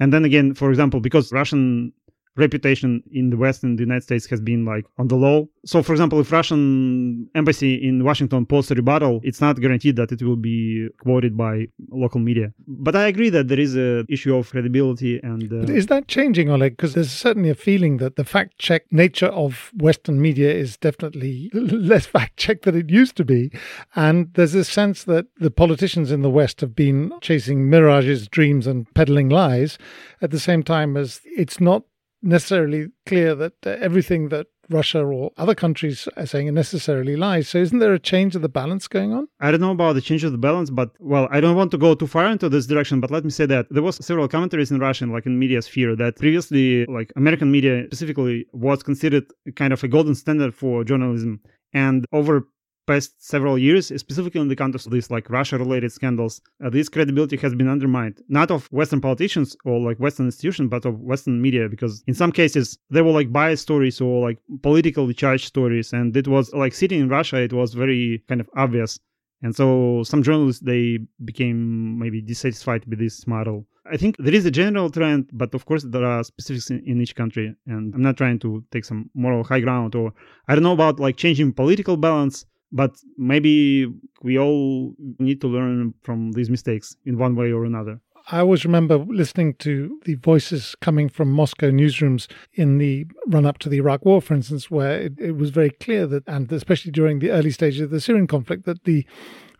And 0.00 0.12
then 0.12 0.24
again, 0.24 0.54
for 0.54 0.70
example, 0.70 1.00
because 1.00 1.30
Russian 1.32 1.92
reputation 2.36 3.02
in 3.12 3.30
the 3.30 3.36
West 3.36 3.62
and 3.62 3.78
the 3.78 3.82
United 3.82 4.02
States 4.02 4.26
has 4.26 4.40
been 4.40 4.64
like 4.64 4.84
on 4.98 5.08
the 5.08 5.16
low. 5.16 5.48
So, 5.64 5.82
for 5.82 5.92
example, 5.92 6.18
if 6.20 6.32
Russian 6.32 7.28
embassy 7.34 7.74
in 7.74 8.04
Washington 8.04 8.46
posts 8.46 8.70
a 8.70 8.74
rebuttal, 8.74 9.20
it's 9.22 9.40
not 9.40 9.60
guaranteed 9.60 9.96
that 9.96 10.12
it 10.12 10.22
will 10.22 10.36
be 10.36 10.88
quoted 11.00 11.36
by 11.36 11.66
local 11.90 12.20
media. 12.20 12.52
But 12.66 12.96
I 12.96 13.06
agree 13.06 13.30
that 13.30 13.48
there 13.48 13.60
is 13.60 13.76
a 13.76 14.04
issue 14.08 14.34
of 14.34 14.50
credibility 14.50 15.20
and. 15.22 15.52
Uh, 15.52 15.72
is 15.72 15.86
that 15.86 16.08
changing, 16.08 16.50
Oleg? 16.50 16.76
Because 16.76 16.94
there's 16.94 17.12
certainly 17.12 17.50
a 17.50 17.54
feeling 17.54 17.98
that 17.98 18.16
the 18.16 18.24
fact 18.24 18.58
check 18.58 18.90
nature 18.90 19.26
of 19.26 19.70
Western 19.76 20.20
media 20.20 20.52
is 20.52 20.76
definitely 20.76 21.50
less 21.54 22.06
fact 22.06 22.36
check 22.36 22.62
than 22.62 22.76
it 22.76 22.90
used 22.90 23.16
to 23.16 23.24
be, 23.24 23.52
and 23.94 24.32
there's 24.34 24.54
a 24.54 24.64
sense 24.64 25.04
that 25.04 25.26
the 25.38 25.50
politicians 25.50 26.10
in 26.10 26.22
the 26.22 26.30
West 26.30 26.60
have 26.60 26.74
been 26.74 27.12
chasing 27.20 27.68
mirages, 27.68 28.26
dreams, 28.28 28.66
and 28.66 28.92
peddling 28.94 29.28
lies, 29.28 29.78
at 30.20 30.30
the 30.30 30.40
same 30.40 30.62
time 30.62 30.96
as 30.96 31.20
it's 31.24 31.60
not 31.60 31.84
necessarily 32.22 32.88
clear 33.06 33.34
that 33.34 33.54
uh, 33.66 33.70
everything 33.80 34.28
that 34.28 34.46
Russia 34.70 35.04
or 35.04 35.32
other 35.36 35.54
countries 35.54 36.08
are 36.16 36.26
saying 36.26 36.52
necessarily 36.54 37.16
lies. 37.16 37.48
So 37.48 37.58
isn't 37.58 37.78
there 37.78 37.92
a 37.92 37.98
change 37.98 38.36
of 38.36 38.42
the 38.42 38.48
balance 38.48 38.88
going 38.88 39.12
on? 39.12 39.28
I 39.40 39.50
don't 39.50 39.60
know 39.60 39.72
about 39.72 39.94
the 39.94 40.00
change 40.00 40.24
of 40.24 40.32
the 40.32 40.38
balance, 40.38 40.70
but 40.70 40.90
well, 40.98 41.28
I 41.30 41.40
don't 41.40 41.56
want 41.56 41.70
to 41.72 41.78
go 41.78 41.94
too 41.94 42.06
far 42.06 42.26
into 42.26 42.48
this 42.48 42.66
direction, 42.66 43.00
but 43.00 43.10
let 43.10 43.24
me 43.24 43.30
say 43.30 43.46
that 43.46 43.66
there 43.70 43.82
was 43.82 44.04
several 44.04 44.28
commentaries 44.28 44.70
in 44.70 44.78
Russian, 44.78 45.12
like 45.12 45.26
in 45.26 45.38
media 45.38 45.60
sphere, 45.62 45.96
that 45.96 46.16
previously, 46.16 46.86
like 46.86 47.12
American 47.16 47.50
media 47.50 47.84
specifically, 47.86 48.46
was 48.52 48.82
considered 48.82 49.24
kind 49.56 49.72
of 49.72 49.82
a 49.82 49.88
golden 49.88 50.14
standard 50.14 50.54
for 50.54 50.84
journalism. 50.84 51.40
And 51.74 52.04
over 52.12 52.46
past 52.86 53.14
several 53.18 53.58
years, 53.58 53.86
specifically 54.00 54.40
in 54.40 54.48
the 54.48 54.56
context 54.56 54.86
of 54.86 54.92
these 54.92 55.10
like 55.10 55.30
Russia-related 55.30 55.92
scandals, 55.92 56.40
uh, 56.64 56.70
this 56.70 56.88
credibility 56.88 57.36
has 57.36 57.54
been 57.54 57.68
undermined, 57.68 58.22
not 58.28 58.50
of 58.50 58.66
Western 58.72 59.00
politicians 59.00 59.56
or 59.64 59.80
like 59.80 59.98
Western 59.98 60.26
institutions, 60.26 60.68
but 60.70 60.84
of 60.84 61.00
Western 61.00 61.40
media, 61.40 61.68
because 61.68 62.02
in 62.06 62.14
some 62.14 62.32
cases 62.32 62.78
they 62.90 63.02
were 63.02 63.12
like 63.12 63.32
biased 63.32 63.62
stories 63.62 64.00
or 64.00 64.26
like 64.28 64.38
politically 64.62 65.14
charged 65.14 65.46
stories, 65.46 65.92
and 65.92 66.16
it 66.16 66.28
was 66.28 66.52
like 66.52 66.74
sitting 66.74 67.00
in 67.00 67.08
Russia, 67.08 67.36
it 67.36 67.52
was 67.52 67.74
very 67.74 68.22
kind 68.28 68.40
of 68.40 68.48
obvious. 68.56 68.98
And 69.42 69.54
so 69.54 70.02
some 70.04 70.22
journalists 70.22 70.62
they 70.62 71.00
became 71.24 71.98
maybe 71.98 72.20
dissatisfied 72.20 72.84
with 72.86 73.00
this 73.00 73.26
model. 73.26 73.66
I 73.90 73.96
think 73.96 74.16
there 74.18 74.34
is 74.34 74.46
a 74.46 74.50
general 74.50 74.88
trend, 74.88 75.30
but 75.32 75.52
of 75.54 75.66
course 75.66 75.82
there 75.82 76.04
are 76.04 76.22
specifics 76.22 76.70
in, 76.70 76.80
in, 76.86 77.00
each 77.00 77.16
country. 77.16 77.54
And 77.66 77.92
I'm 77.92 78.02
not 78.02 78.16
trying 78.16 78.38
to 78.40 78.64
take 78.70 78.84
some 78.84 79.10
moral 79.14 79.42
high 79.42 79.58
ground 79.58 79.96
or 79.96 80.12
I 80.46 80.54
don't 80.54 80.62
know 80.62 80.72
about 80.72 81.00
like 81.00 81.16
changing 81.16 81.52
political 81.52 81.96
balance, 81.96 82.46
but 82.72 82.96
maybe 83.16 83.86
we 84.22 84.38
all 84.38 84.94
need 85.18 85.40
to 85.42 85.48
learn 85.48 85.94
from 86.02 86.32
these 86.32 86.50
mistakes 86.50 86.96
in 87.04 87.18
one 87.18 87.36
way 87.36 87.52
or 87.52 87.64
another. 87.64 88.00
I 88.30 88.38
always 88.38 88.64
remember 88.64 88.98
listening 88.98 89.54
to 89.54 90.00
the 90.04 90.14
voices 90.14 90.76
coming 90.80 91.08
from 91.08 91.32
Moscow 91.32 91.70
newsrooms 91.70 92.28
in 92.52 92.78
the 92.78 93.06
run 93.26 93.44
up 93.44 93.58
to 93.58 93.68
the 93.68 93.78
Iraq 93.78 94.04
War, 94.04 94.22
for 94.22 94.34
instance, 94.34 94.70
where 94.70 95.00
it, 95.00 95.14
it, 95.18 95.32
was 95.32 95.50
very 95.50 95.70
clear 95.70 96.06
that, 96.06 96.22
and 96.28 96.50
especially 96.52 96.92
during 96.92 97.18
the 97.18 97.30
early 97.30 97.50
stages 97.50 97.80
of 97.80 97.90
the 97.90 98.00
Syrian 98.00 98.28
conflict, 98.28 98.64
that 98.64 98.84
the 98.84 99.04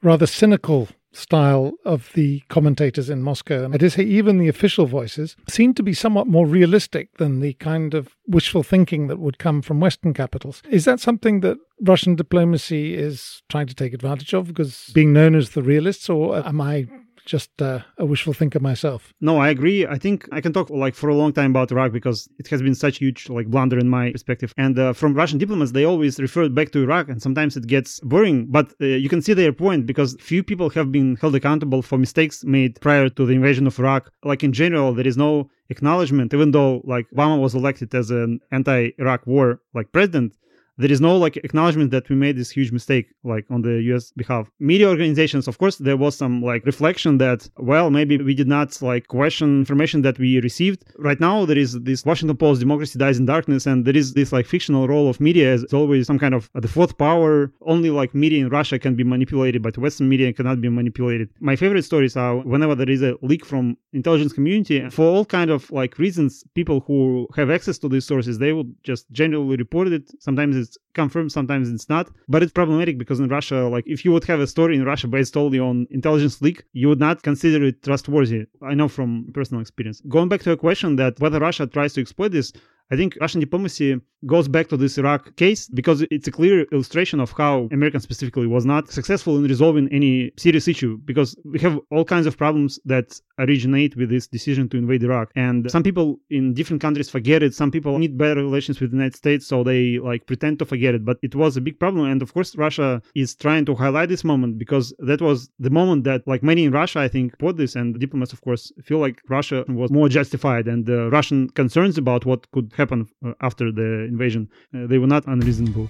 rather 0.01 0.27
cynical 0.27 0.89
style 1.13 1.73
of 1.85 2.11
the 2.15 2.43
commentators 2.49 3.11
in 3.11 3.23
Moscow. 3.23 3.65
And 3.65 3.75
I 3.75 3.77
did 3.77 3.93
say 3.93 4.03
even 4.03 4.39
the 4.39 4.49
official 4.49 4.87
voices 4.87 5.37
seem 5.49 5.75
to 5.75 5.83
be 5.83 5.95
somewhat 5.95 6.27
more 6.27 6.47
realistic 6.47 7.19
than 7.19 7.41
the 7.41 7.53
kind 7.55 7.95
of 7.95 8.17
wishful 8.27 8.63
thinking 8.63 9.09
that 9.09 9.19
would 9.19 9.39
come 9.39 9.63
from 9.63 9.81
Western 9.81 10.15
capitals. 10.15 10.63
Is 10.71 10.85
that 10.87 11.01
something 11.01 11.41
that 11.41 11.59
Russian 11.81 12.15
diplomacy 12.15 12.95
is 12.95 13.43
trying 13.49 13.67
to 13.67 13.75
take 13.75 13.93
advantage 13.93 14.33
of 14.33 14.49
because 14.49 14.91
being 14.95 15.13
known 15.13 15.35
as 15.35 15.51
the 15.51 15.63
realists, 15.63 16.09
or 16.09 16.37
am 16.37 16.61
I 16.61 16.89
just 17.25 17.61
uh, 17.61 17.81
a 17.99 18.05
wishful 18.05 18.33
thinker 18.33 18.61
myself. 18.61 19.13
No, 19.21 19.39
I 19.39 19.49
agree. 19.51 19.87
I 19.87 19.99
think 19.99 20.29
I 20.33 20.41
can 20.41 20.53
talk 20.53 20.71
like 20.71 20.95
for 20.95 21.09
a 21.09 21.15
long 21.15 21.33
time 21.33 21.51
about 21.51 21.71
Iraq 21.71 21.93
because 21.93 22.29
it 22.39 22.49
has 22.49 22.63
been 22.63 22.75
such 22.75 22.97
a 22.97 23.05
huge 23.05 23.29
like 23.29 23.49
blunder 23.49 23.79
in 23.79 23.89
my 23.89 24.13
perspective. 24.13 24.53
And 24.57 24.79
uh, 24.79 24.93
from 24.93 25.15
Russian 25.15 25.39
diplomats, 25.39 25.73
they 25.73 25.85
always 25.85 26.19
refer 26.19 26.49
back 26.49 26.73
to 26.73 26.83
Iraq, 26.83 27.09
and 27.09 27.23
sometimes 27.23 27.57
it 27.57 27.67
gets 27.67 28.01
boring. 28.01 28.47
But 28.49 28.75
uh, 28.81 28.87
you 28.87 29.09
can 29.09 29.23
see 29.23 29.35
their 29.35 29.53
point 29.53 29.87
because 29.87 30.17
few 30.21 30.43
people 30.43 30.71
have 30.71 30.91
been 30.91 31.17
held 31.17 31.35
accountable 31.35 31.83
for 31.83 31.99
mistakes 31.99 32.45
made 32.45 32.81
prior 32.81 33.09
to 33.09 33.27
the 33.27 33.33
invasion 33.33 33.67
of 33.67 33.79
Iraq. 33.79 34.11
Like 34.25 34.43
in 34.43 34.53
general, 34.53 34.93
there 34.95 35.07
is 35.07 35.17
no 35.17 35.51
acknowledgement, 35.69 36.35
even 36.35 36.51
though 36.51 36.83
like 36.85 37.07
Obama 37.15 37.41
was 37.41 37.55
elected 37.55 37.95
as 37.95 38.11
an 38.11 38.41
anti-Iraq 38.51 39.27
war 39.27 39.61
like 39.75 39.93
president 39.93 40.35
there 40.79 40.91
is 40.91 41.01
no 41.01 41.17
like 41.17 41.37
acknowledgement 41.39 41.91
that 41.91 42.09
we 42.09 42.17
made 42.17 42.37
this 42.37 42.51
huge 42.51 42.73
mistake 42.73 43.13
like 43.25 43.45
on 43.51 43.63
the 43.63 43.79
us 43.95 44.13
behalf. 44.17 44.51
Media 44.59 44.89
organizations 44.89 45.47
of 45.47 45.59
course 45.59 45.77
there 45.77 45.97
was 45.97 46.17
some 46.17 46.43
like 46.43 46.65
reflection 46.65 47.19
that 47.19 47.49
well 47.59 47.91
maybe 47.91 48.17
we 48.19 48.35
did 48.35 48.49
not 48.49 48.81
like 48.81 49.09
question 49.09 49.61
information 49.61 50.03
that 50.03 50.19
we 50.19 50.41
received. 50.41 50.85
Right 50.99 51.21
now 51.21 51.45
there 51.45 51.59
is 51.59 51.79
this 51.81 52.05
washington 52.05 52.37
post 52.37 52.61
democracy 52.61 52.99
dies 52.99 53.19
in 53.19 53.27
darkness 53.27 53.67
and 53.67 53.85
there 53.85 53.97
is 53.97 54.15
this 54.15 54.33
like 54.33 54.47
fictional 54.47 54.89
role 54.89 55.09
of 55.09 55.21
media 55.21 55.53
as 55.53 55.65
always 55.73 56.07
some 56.07 56.19
kind 56.19 56.35
of 56.35 56.49
the 56.55 56.69
fourth 56.69 56.97
power. 56.97 57.53
Only 57.63 57.91
like 57.91 58.15
media 58.15 58.41
in 58.45 58.49
russia 58.49 58.79
can 58.79 58.95
be 58.95 59.05
manipulated 59.05 59.63
but 59.63 59.77
western 59.77 60.09
media 60.09 60.33
cannot 60.33 60.61
be 60.61 60.69
manipulated. 60.69 61.29
My 61.41 61.57
favorite 61.57 61.83
stories 61.83 62.17
are 62.17 62.39
whenever 62.39 62.75
there 62.75 62.91
is 62.91 63.03
a 63.03 63.17
leak 63.23 63.45
from 63.45 63.77
intelligence 63.93 64.33
community. 64.33 64.89
For 64.91 65.05
all 65.05 65.25
kind 65.25 65.51
of 65.51 65.71
like 65.71 65.99
reasons 65.99 66.45
people 66.55 66.81
who 66.87 67.29
have 67.37 67.51
access 67.51 67.77
to 67.79 67.89
these 67.89 68.07
sources 68.07 68.39
they 68.39 68.53
will 68.53 68.69
just 68.83 69.11
generally 69.13 69.57
report 69.57 69.89
it. 69.89 70.11
Sometimes 70.21 70.62
it's 70.63 70.79
confirmed, 70.95 71.33
sometimes 71.33 71.71
it's 71.71 71.89
not. 71.89 72.07
But 72.29 72.43
it's 72.43 72.53
problematic 72.61 72.97
because 72.99 73.21
in 73.21 73.29
Russia, 73.29 73.69
like 73.69 73.85
if 73.87 74.05
you 74.05 74.13
would 74.13 74.25
have 74.25 74.41
a 74.41 74.47
story 74.47 74.75
in 74.77 74.85
Russia 74.85 75.09
based 75.09 75.35
solely 75.35 75.59
on 75.59 75.87
intelligence 75.91 76.41
leak, 76.41 76.59
you 76.73 76.89
would 76.89 77.01
not 77.01 77.23
consider 77.23 77.65
it 77.65 77.83
trustworthy. 77.83 78.47
I 78.63 78.75
know 78.75 78.89
from 78.89 79.31
personal 79.35 79.61
experience. 79.61 80.01
Going 80.09 80.29
back 80.29 80.43
to 80.43 80.53
a 80.53 80.57
question 80.57 80.97
that 80.97 81.21
whether 81.21 81.39
Russia 81.39 81.67
tries 81.67 81.93
to 81.95 82.01
exploit 82.01 82.33
this, 82.33 82.53
I 82.93 82.97
think 82.97 83.17
Russian 83.23 83.41
diplomacy 83.41 83.99
goes 84.27 84.49
back 84.49 84.69
to 84.69 84.77
this 84.77 84.99
Iraq 84.99 85.35
case 85.37 85.67
because 85.69 86.03
it's 86.11 86.29
a 86.29 86.31
clear 86.31 86.63
illustration 86.73 87.21
of 87.21 87.33
how 87.33 87.69
America 87.73 87.99
specifically 87.99 88.47
was 88.47 88.65
not 88.65 88.91
successful 88.91 89.37
in 89.39 89.45
resolving 89.45 89.89
any 89.93 90.31
serious 90.37 90.69
issue 90.69 90.99
because 91.07 91.35
we 91.45 91.59
have 91.61 91.81
all 91.91 92.05
kinds 92.05 92.27
of 92.27 92.37
problems 92.37 92.79
that 92.85 93.19
originate 93.39 93.97
with 93.97 94.11
this 94.11 94.27
decision 94.27 94.69
to 94.69 94.77
invade 94.77 95.03
Iraq. 95.03 95.31
And 95.35 95.71
some 95.71 95.83
people 95.83 96.21
in 96.31 96.55
different 96.55 96.83
countries 96.83 97.09
forget 97.11 97.43
it. 97.43 97.55
Some 97.55 97.71
people 97.71 97.99
need 97.99 98.17
better 98.19 98.43
relations 98.43 98.79
with 98.79 98.91
the 98.91 98.97
United 98.97 99.17
States, 99.17 99.47
so 99.47 99.65
they 99.65 99.99
like 99.99 100.27
pretend 100.27 100.59
to 100.59 100.67
forget 100.67 100.95
it. 100.95 101.05
But 101.05 101.17
it 101.23 101.35
was 101.35 101.57
a 101.57 101.61
big 101.61 101.81
problem. 101.81 102.05
And 102.07 102.21
of 102.21 102.35
course, 102.35 102.55
Russia 102.57 103.03
is 103.15 103.35
trying 103.35 103.65
to 103.65 103.75
highlight 103.75 104.11
this 104.11 104.23
moment 104.23 104.59
because 104.59 104.95
that 104.99 105.23
was 105.23 105.49
the 105.59 105.71
moment 105.71 106.05
that, 106.05 106.29
like 106.29 106.43
many 106.43 106.65
in 106.65 106.73
Russia, 106.73 107.01
I 107.01 107.09
think, 107.09 107.39
put 107.39 107.57
this. 107.57 107.75
And 107.75 107.99
diplomats, 107.99 108.33
of 108.33 108.43
course, 108.43 108.71
feel 108.85 108.99
like 108.99 109.23
Russia 109.29 109.65
was 109.69 109.91
more 109.91 110.09
justified. 110.09 110.69
And 110.69 110.87
the 110.87 111.11
Russian 111.11 111.49
concerns 111.51 111.99
about 111.99 112.25
what 112.27 112.49
could 112.53 112.71
happen 112.77 112.82
uh, 112.91 113.33
after 113.41 113.71
the 113.71 114.07
invasion. 114.09 114.49
Uh, 114.75 114.87
they 114.87 114.99
were 114.99 115.07
not 115.07 115.27
unreasonable. 115.27 115.89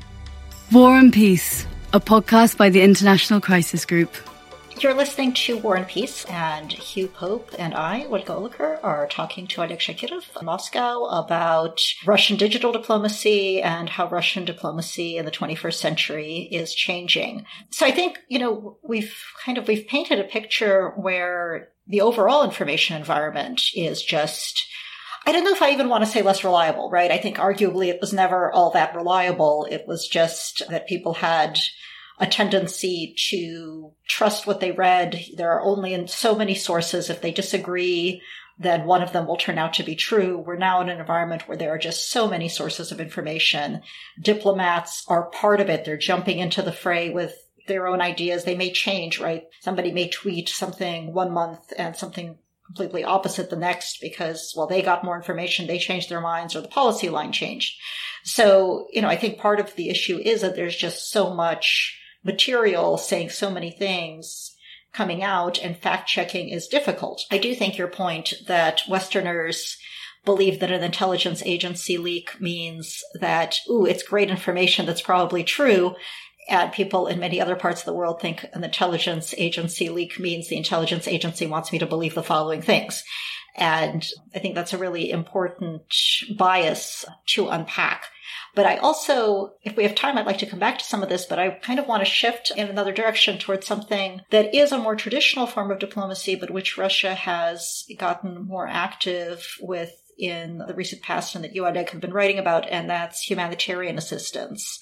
War 0.72 0.96
and 0.98 1.12
Peace, 1.12 1.66
a 1.92 2.00
podcast 2.00 2.56
by 2.56 2.70
the 2.70 2.82
International 2.82 3.40
Crisis 3.40 3.84
Group. 3.84 4.10
You're 4.82 4.94
listening 4.94 5.32
to 5.34 5.58
War 5.58 5.76
and 5.76 5.86
Peace, 5.86 6.24
and 6.24 6.72
Hugh 6.72 7.06
Pope 7.06 7.54
and 7.56 7.72
I, 7.72 8.04
Olga 8.06 8.32
Oliker, 8.32 8.80
are 8.82 9.06
talking 9.06 9.46
to 9.48 9.62
Oleg 9.62 9.78
Shakirov 9.78 10.24
in 10.40 10.46
Moscow 10.46 11.04
about 11.04 11.80
Russian 12.04 12.36
digital 12.36 12.72
diplomacy 12.72 13.62
and 13.62 13.88
how 13.88 14.08
Russian 14.08 14.44
diplomacy 14.44 15.18
in 15.18 15.24
the 15.24 15.30
21st 15.30 15.74
century 15.74 16.48
is 16.50 16.74
changing. 16.74 17.44
So 17.70 17.86
I 17.86 17.92
think, 17.92 18.18
you 18.28 18.40
know, 18.40 18.78
we've 18.82 19.14
kind 19.44 19.56
of, 19.56 19.68
we've 19.68 19.86
painted 19.86 20.18
a 20.18 20.24
picture 20.24 20.94
where 20.96 21.68
the 21.86 22.00
overall 22.00 22.42
information 22.42 22.96
environment 22.96 23.62
is 23.76 24.02
just 24.02 24.66
I 25.24 25.32
don't 25.32 25.44
know 25.44 25.52
if 25.52 25.62
I 25.62 25.70
even 25.70 25.88
want 25.88 26.04
to 26.04 26.10
say 26.10 26.22
less 26.22 26.42
reliable, 26.42 26.90
right? 26.90 27.10
I 27.10 27.18
think 27.18 27.36
arguably 27.36 27.88
it 27.88 28.00
was 28.00 28.12
never 28.12 28.50
all 28.52 28.70
that 28.72 28.94
reliable. 28.94 29.66
It 29.70 29.84
was 29.86 30.08
just 30.08 30.62
that 30.68 30.88
people 30.88 31.14
had 31.14 31.58
a 32.18 32.26
tendency 32.26 33.14
to 33.30 33.92
trust 34.08 34.46
what 34.46 34.60
they 34.60 34.72
read. 34.72 35.24
There 35.36 35.52
are 35.52 35.62
only 35.62 36.06
so 36.08 36.34
many 36.34 36.54
sources. 36.54 37.08
If 37.08 37.20
they 37.20 37.30
disagree, 37.30 38.20
then 38.58 38.84
one 38.84 39.02
of 39.02 39.12
them 39.12 39.26
will 39.26 39.36
turn 39.36 39.58
out 39.58 39.74
to 39.74 39.82
be 39.82 39.96
true. 39.96 40.38
We're 40.38 40.56
now 40.56 40.80
in 40.80 40.88
an 40.88 41.00
environment 41.00 41.48
where 41.48 41.56
there 41.56 41.74
are 41.74 41.78
just 41.78 42.10
so 42.10 42.28
many 42.28 42.48
sources 42.48 42.92
of 42.92 43.00
information. 43.00 43.82
Diplomats 44.20 45.04
are 45.08 45.30
part 45.30 45.60
of 45.60 45.68
it. 45.68 45.84
They're 45.84 45.96
jumping 45.96 46.38
into 46.38 46.62
the 46.62 46.72
fray 46.72 47.10
with 47.10 47.34
their 47.66 47.86
own 47.86 48.00
ideas. 48.00 48.44
They 48.44 48.56
may 48.56 48.72
change, 48.72 49.20
right? 49.20 49.44
Somebody 49.60 49.92
may 49.92 50.08
tweet 50.08 50.48
something 50.48 51.12
one 51.12 51.32
month 51.32 51.72
and 51.76 51.96
something 51.96 52.38
completely 52.74 53.04
opposite 53.04 53.50
the 53.50 53.56
next 53.56 54.00
because, 54.00 54.54
well, 54.56 54.66
they 54.66 54.80
got 54.80 55.04
more 55.04 55.16
information, 55.16 55.66
they 55.66 55.78
changed 55.78 56.08
their 56.08 56.22
minds, 56.22 56.56
or 56.56 56.62
the 56.62 56.68
policy 56.68 57.10
line 57.10 57.30
changed. 57.30 57.78
So, 58.24 58.86
you 58.90 59.02
know, 59.02 59.08
I 59.08 59.16
think 59.16 59.38
part 59.38 59.60
of 59.60 59.74
the 59.76 59.90
issue 59.90 60.18
is 60.18 60.40
that 60.40 60.56
there's 60.56 60.76
just 60.76 61.10
so 61.10 61.34
much 61.34 61.98
material 62.24 62.96
saying 62.96 63.28
so 63.28 63.50
many 63.50 63.70
things 63.70 64.56
coming 64.94 65.22
out 65.22 65.58
and 65.62 65.76
fact 65.76 66.08
checking 66.08 66.48
is 66.48 66.66
difficult. 66.66 67.26
I 67.30 67.38
do 67.38 67.54
think 67.54 67.76
your 67.76 67.88
point 67.88 68.32
that 68.46 68.82
Westerners 68.88 69.76
believe 70.24 70.60
that 70.60 70.70
an 70.70 70.82
intelligence 70.82 71.42
agency 71.44 71.98
leak 71.98 72.40
means 72.40 73.02
that, 73.20 73.58
ooh, 73.68 73.84
it's 73.84 74.02
great 74.02 74.30
information 74.30 74.86
that's 74.86 75.02
probably 75.02 75.44
true. 75.44 75.94
And 76.48 76.72
people 76.72 77.06
in 77.06 77.20
many 77.20 77.40
other 77.40 77.54
parts 77.54 77.80
of 77.80 77.86
the 77.86 77.92
world 77.92 78.20
think 78.20 78.44
an 78.52 78.64
intelligence 78.64 79.32
agency 79.38 79.88
leak 79.88 80.18
means 80.18 80.48
the 80.48 80.56
intelligence 80.56 81.06
agency 81.06 81.46
wants 81.46 81.72
me 81.72 81.78
to 81.78 81.86
believe 81.86 82.14
the 82.14 82.22
following 82.22 82.62
things. 82.62 83.04
And 83.54 84.06
I 84.34 84.38
think 84.38 84.54
that's 84.54 84.72
a 84.72 84.78
really 84.78 85.10
important 85.10 85.82
bias 86.36 87.04
to 87.28 87.48
unpack. 87.48 88.06
But 88.54 88.66
I 88.66 88.76
also, 88.76 89.54
if 89.62 89.76
we 89.76 89.82
have 89.84 89.94
time, 89.94 90.18
I'd 90.18 90.26
like 90.26 90.38
to 90.38 90.46
come 90.46 90.58
back 90.58 90.78
to 90.78 90.84
some 90.84 91.02
of 91.02 91.08
this, 91.08 91.24
but 91.24 91.38
I 91.38 91.50
kind 91.50 91.78
of 91.78 91.86
want 91.86 92.02
to 92.02 92.10
shift 92.10 92.50
in 92.54 92.68
another 92.68 92.92
direction 92.92 93.38
towards 93.38 93.66
something 93.66 94.20
that 94.30 94.54
is 94.54 94.72
a 94.72 94.78
more 94.78 94.96
traditional 94.96 95.46
form 95.46 95.70
of 95.70 95.78
diplomacy, 95.78 96.34
but 96.34 96.50
which 96.50 96.76
Russia 96.76 97.14
has 97.14 97.84
gotten 97.98 98.46
more 98.46 98.66
active 98.66 99.46
with 99.60 100.01
in 100.22 100.58
the 100.68 100.74
recent 100.74 101.02
past 101.02 101.34
and 101.34 101.42
that 101.42 101.54
you, 101.54 101.66
Oleg, 101.66 101.90
have 101.90 102.00
been 102.00 102.12
writing 102.12 102.38
about, 102.38 102.68
and 102.70 102.88
that's 102.88 103.28
humanitarian 103.28 103.98
assistance. 103.98 104.78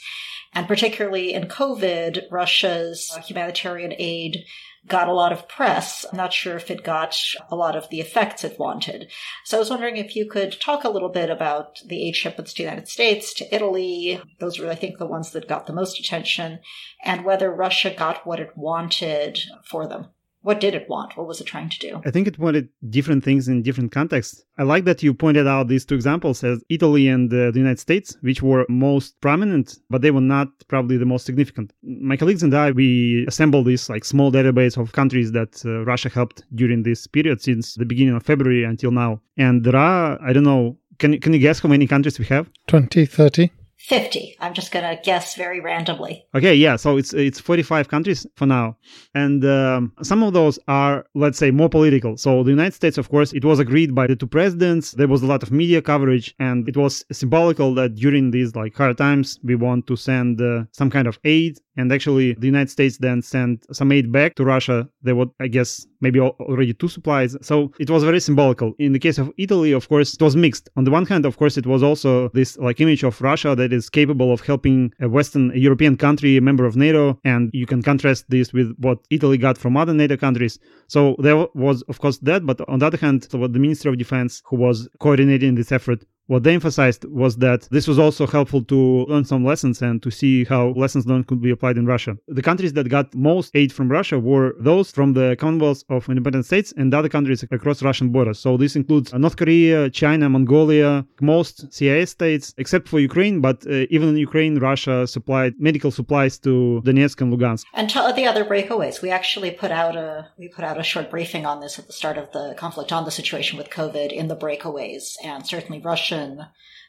And 0.52 0.68
particularly 0.68 1.32
in 1.32 1.44
COVID, 1.44 2.24
Russia's 2.30 3.16
humanitarian 3.24 3.94
aid 3.96 4.44
got 4.86 5.08
a 5.08 5.14
lot 5.14 5.32
of 5.32 5.48
press. 5.48 6.04
I'm 6.10 6.16
not 6.16 6.32
sure 6.32 6.56
if 6.56 6.70
it 6.70 6.84
got 6.84 7.16
a 7.50 7.56
lot 7.56 7.76
of 7.76 7.88
the 7.88 8.00
effects 8.00 8.44
it 8.44 8.58
wanted. 8.58 9.10
So 9.44 9.56
I 9.56 9.60
was 9.60 9.70
wondering 9.70 9.96
if 9.96 10.14
you 10.14 10.28
could 10.28 10.60
talk 10.60 10.84
a 10.84 10.90
little 10.90 11.08
bit 11.08 11.30
about 11.30 11.80
the 11.86 12.06
aid 12.06 12.16
shipments 12.16 12.52
to 12.52 12.62
the 12.62 12.68
United 12.68 12.88
States, 12.88 13.32
to 13.34 13.54
Italy. 13.54 14.20
Those 14.40 14.58
were, 14.58 14.68
I 14.68 14.74
think, 14.74 14.98
the 14.98 15.06
ones 15.06 15.30
that 15.30 15.48
got 15.48 15.66
the 15.66 15.72
most 15.72 16.00
attention, 16.00 16.60
and 17.02 17.24
whether 17.24 17.50
Russia 17.50 17.94
got 17.96 18.26
what 18.26 18.40
it 18.40 18.56
wanted 18.56 19.38
for 19.64 19.86
them. 19.86 20.08
What 20.42 20.60
did 20.60 20.74
it 20.74 20.88
want? 20.88 21.16
What 21.16 21.26
was 21.26 21.40
it 21.40 21.46
trying 21.46 21.68
to 21.68 21.78
do? 21.78 22.00
I 22.04 22.10
think 22.10 22.26
it 22.26 22.38
wanted 22.38 22.68
different 22.88 23.22
things 23.22 23.46
in 23.46 23.62
different 23.62 23.92
contexts. 23.92 24.42
I 24.56 24.62
like 24.62 24.84
that 24.86 25.02
you 25.02 25.12
pointed 25.12 25.46
out 25.46 25.68
these 25.68 25.84
two 25.84 25.94
examples 25.94 26.42
as 26.42 26.64
Italy 26.70 27.08
and 27.08 27.32
uh, 27.32 27.50
the 27.50 27.58
United 27.58 27.78
States, 27.78 28.16
which 28.22 28.42
were 28.42 28.64
most 28.68 29.20
prominent, 29.20 29.78
but 29.90 30.00
they 30.00 30.10
were 30.10 30.20
not 30.20 30.48
probably 30.68 30.96
the 30.96 31.04
most 31.04 31.26
significant. 31.26 31.72
My 31.82 32.16
colleagues 32.16 32.42
and 32.42 32.54
I, 32.54 32.70
we 32.70 33.26
assembled 33.28 33.66
this 33.66 33.90
like 33.90 34.04
small 34.04 34.32
database 34.32 34.80
of 34.80 34.92
countries 34.92 35.32
that 35.32 35.62
uh, 35.66 35.84
Russia 35.84 36.08
helped 36.08 36.44
during 36.54 36.82
this 36.82 37.06
period 37.06 37.42
since 37.42 37.74
the 37.74 37.84
beginning 37.84 38.14
of 38.14 38.22
February 38.22 38.64
until 38.64 38.92
now. 38.92 39.20
And 39.36 39.62
there 39.62 39.76
are, 39.76 40.18
I 40.22 40.32
don't 40.32 40.44
know, 40.44 40.78
can, 40.98 41.20
can 41.20 41.34
you 41.34 41.38
guess 41.38 41.60
how 41.60 41.68
many 41.68 41.86
countries 41.86 42.18
we 42.18 42.26
have? 42.26 42.48
20, 42.66 43.04
30. 43.04 43.50
50. 43.80 44.36
I'm 44.40 44.52
just 44.52 44.72
going 44.72 44.84
to 44.84 45.02
guess 45.02 45.34
very 45.34 45.58
randomly. 45.58 46.26
Okay, 46.34 46.54
yeah, 46.54 46.76
so 46.76 46.98
it's 46.98 47.14
it's 47.14 47.40
45 47.40 47.88
countries 47.88 48.26
for 48.36 48.44
now. 48.44 48.76
And 49.14 49.42
um, 49.44 49.92
some 50.02 50.22
of 50.22 50.34
those 50.34 50.58
are 50.68 51.06
let's 51.14 51.38
say 51.38 51.50
more 51.50 51.70
political. 51.70 52.18
So 52.18 52.42
the 52.42 52.50
United 52.50 52.74
States 52.74 52.98
of 52.98 53.08
course, 53.08 53.32
it 53.32 53.44
was 53.44 53.58
agreed 53.58 53.94
by 53.94 54.06
the 54.06 54.16
two 54.16 54.26
presidents. 54.26 54.92
There 54.92 55.08
was 55.08 55.22
a 55.22 55.26
lot 55.26 55.42
of 55.42 55.50
media 55.50 55.80
coverage 55.80 56.34
and 56.38 56.68
it 56.68 56.76
was 56.76 57.04
symbolical 57.10 57.74
that 57.74 57.94
during 57.94 58.30
these 58.30 58.54
like 58.54 58.76
hard 58.76 58.98
times 58.98 59.40
we 59.42 59.54
want 59.54 59.86
to 59.86 59.96
send 59.96 60.40
uh, 60.42 60.64
some 60.72 60.90
kind 60.90 61.08
of 61.08 61.18
aid 61.24 61.58
and 61.80 61.92
actually 61.92 62.34
the 62.34 62.50
United 62.54 62.70
States 62.70 62.98
then 62.98 63.22
sent 63.22 63.56
some 63.74 63.90
aid 63.96 64.06
back 64.12 64.34
to 64.36 64.44
Russia. 64.44 64.78
There 65.02 65.16
were 65.18 65.30
I 65.40 65.48
guess 65.56 65.86
maybe 66.00 66.20
already 66.20 66.74
two 66.74 66.88
supplies. 66.88 67.36
So 67.42 67.54
it 67.78 67.90
was 67.90 68.02
very 68.10 68.20
symbolical. 68.20 68.68
In 68.78 68.92
the 68.92 68.98
case 69.06 69.18
of 69.18 69.30
Italy, 69.38 69.72
of 69.72 69.88
course, 69.88 70.14
it 70.14 70.22
was 70.22 70.36
mixed. 70.36 70.68
On 70.76 70.84
the 70.84 70.90
one 70.98 71.06
hand, 71.06 71.24
of 71.26 71.36
course, 71.36 71.56
it 71.56 71.66
was 71.66 71.82
also 71.82 72.28
this 72.38 72.50
like 72.58 72.80
image 72.80 73.02
of 73.02 73.20
Russia 73.20 73.54
that 73.60 73.72
is 73.72 73.90
capable 73.90 74.32
of 74.32 74.40
helping 74.40 74.92
a 75.00 75.08
Western 75.08 75.50
a 75.52 75.58
European 75.68 75.96
country, 75.96 76.36
a 76.36 76.40
member 76.40 76.64
of 76.66 76.76
NATO, 76.76 77.18
and 77.24 77.50
you 77.52 77.66
can 77.66 77.82
contrast 77.82 78.24
this 78.28 78.52
with 78.52 78.68
what 78.78 78.98
Italy 79.10 79.38
got 79.38 79.56
from 79.58 79.76
other 79.76 79.94
NATO 79.94 80.16
countries. 80.16 80.58
So 80.88 81.16
there 81.18 81.36
was, 81.54 81.82
of 81.82 81.96
course, 82.02 82.18
that. 82.28 82.40
But 82.44 82.58
on 82.68 82.78
the 82.80 82.86
other 82.86 82.98
hand, 82.98 83.26
so 83.30 83.38
what 83.38 83.52
the 83.52 83.58
Minister 83.58 83.88
of 83.90 83.98
Defense, 83.98 84.42
who 84.48 84.56
was 84.56 84.88
coordinating 84.98 85.54
this 85.54 85.72
effort, 85.72 86.04
what 86.30 86.44
they 86.44 86.54
emphasized 86.54 87.04
was 87.06 87.38
that 87.38 87.62
this 87.72 87.88
was 87.88 87.98
also 87.98 88.24
helpful 88.24 88.62
to 88.62 89.04
learn 89.10 89.24
some 89.24 89.44
lessons 89.44 89.82
and 89.82 90.00
to 90.00 90.10
see 90.12 90.44
how 90.44 90.68
lessons 90.82 91.04
learned 91.04 91.26
could 91.26 91.42
be 91.42 91.50
applied 91.50 91.76
in 91.76 91.86
Russia. 91.86 92.16
The 92.28 92.40
countries 92.40 92.72
that 92.74 92.88
got 92.88 93.12
most 93.16 93.50
aid 93.56 93.72
from 93.72 93.90
Russia 93.90 94.16
were 94.16 94.54
those 94.60 94.92
from 94.92 95.14
the 95.14 95.34
Commonwealth 95.40 95.82
of 95.88 96.08
Independent 96.08 96.46
States 96.46 96.72
and 96.76 96.94
other 96.94 97.08
countries 97.08 97.42
across 97.50 97.82
Russian 97.82 98.10
borders. 98.10 98.38
So 98.38 98.56
this 98.56 98.76
includes 98.76 99.12
North 99.12 99.36
Korea, 99.36 99.90
China, 99.90 100.28
Mongolia, 100.28 101.04
most 101.20 101.72
CIS 101.72 102.10
states, 102.10 102.54
except 102.58 102.86
for 102.88 103.00
Ukraine. 103.00 103.40
But 103.40 103.66
uh, 103.66 103.86
even 103.90 104.10
in 104.10 104.16
Ukraine, 104.16 104.56
Russia 104.60 105.08
supplied 105.08 105.54
medical 105.58 105.90
supplies 105.90 106.38
to 106.46 106.80
Donetsk 106.84 107.20
and 107.22 107.32
Lugansk. 107.32 107.64
And 107.74 107.90
tell 107.90 108.12
the 108.12 108.26
other 108.26 108.44
breakaways. 108.44 109.02
We 109.02 109.10
actually 109.10 109.50
put 109.50 109.72
out 109.72 109.96
a 109.96 110.28
we 110.38 110.46
put 110.46 110.64
out 110.64 110.78
a 110.78 110.84
short 110.84 111.10
briefing 111.10 111.44
on 111.44 111.58
this 111.60 111.76
at 111.80 111.88
the 111.88 111.92
start 111.92 112.18
of 112.18 112.30
the 112.30 112.54
conflict 112.56 112.92
on 112.92 113.04
the 113.04 113.10
situation 113.10 113.58
with 113.58 113.68
COVID 113.68 114.12
in 114.12 114.28
the 114.28 114.36
breakaways, 114.36 115.16
and 115.24 115.44
certainly 115.44 115.80
Russia 115.80 116.19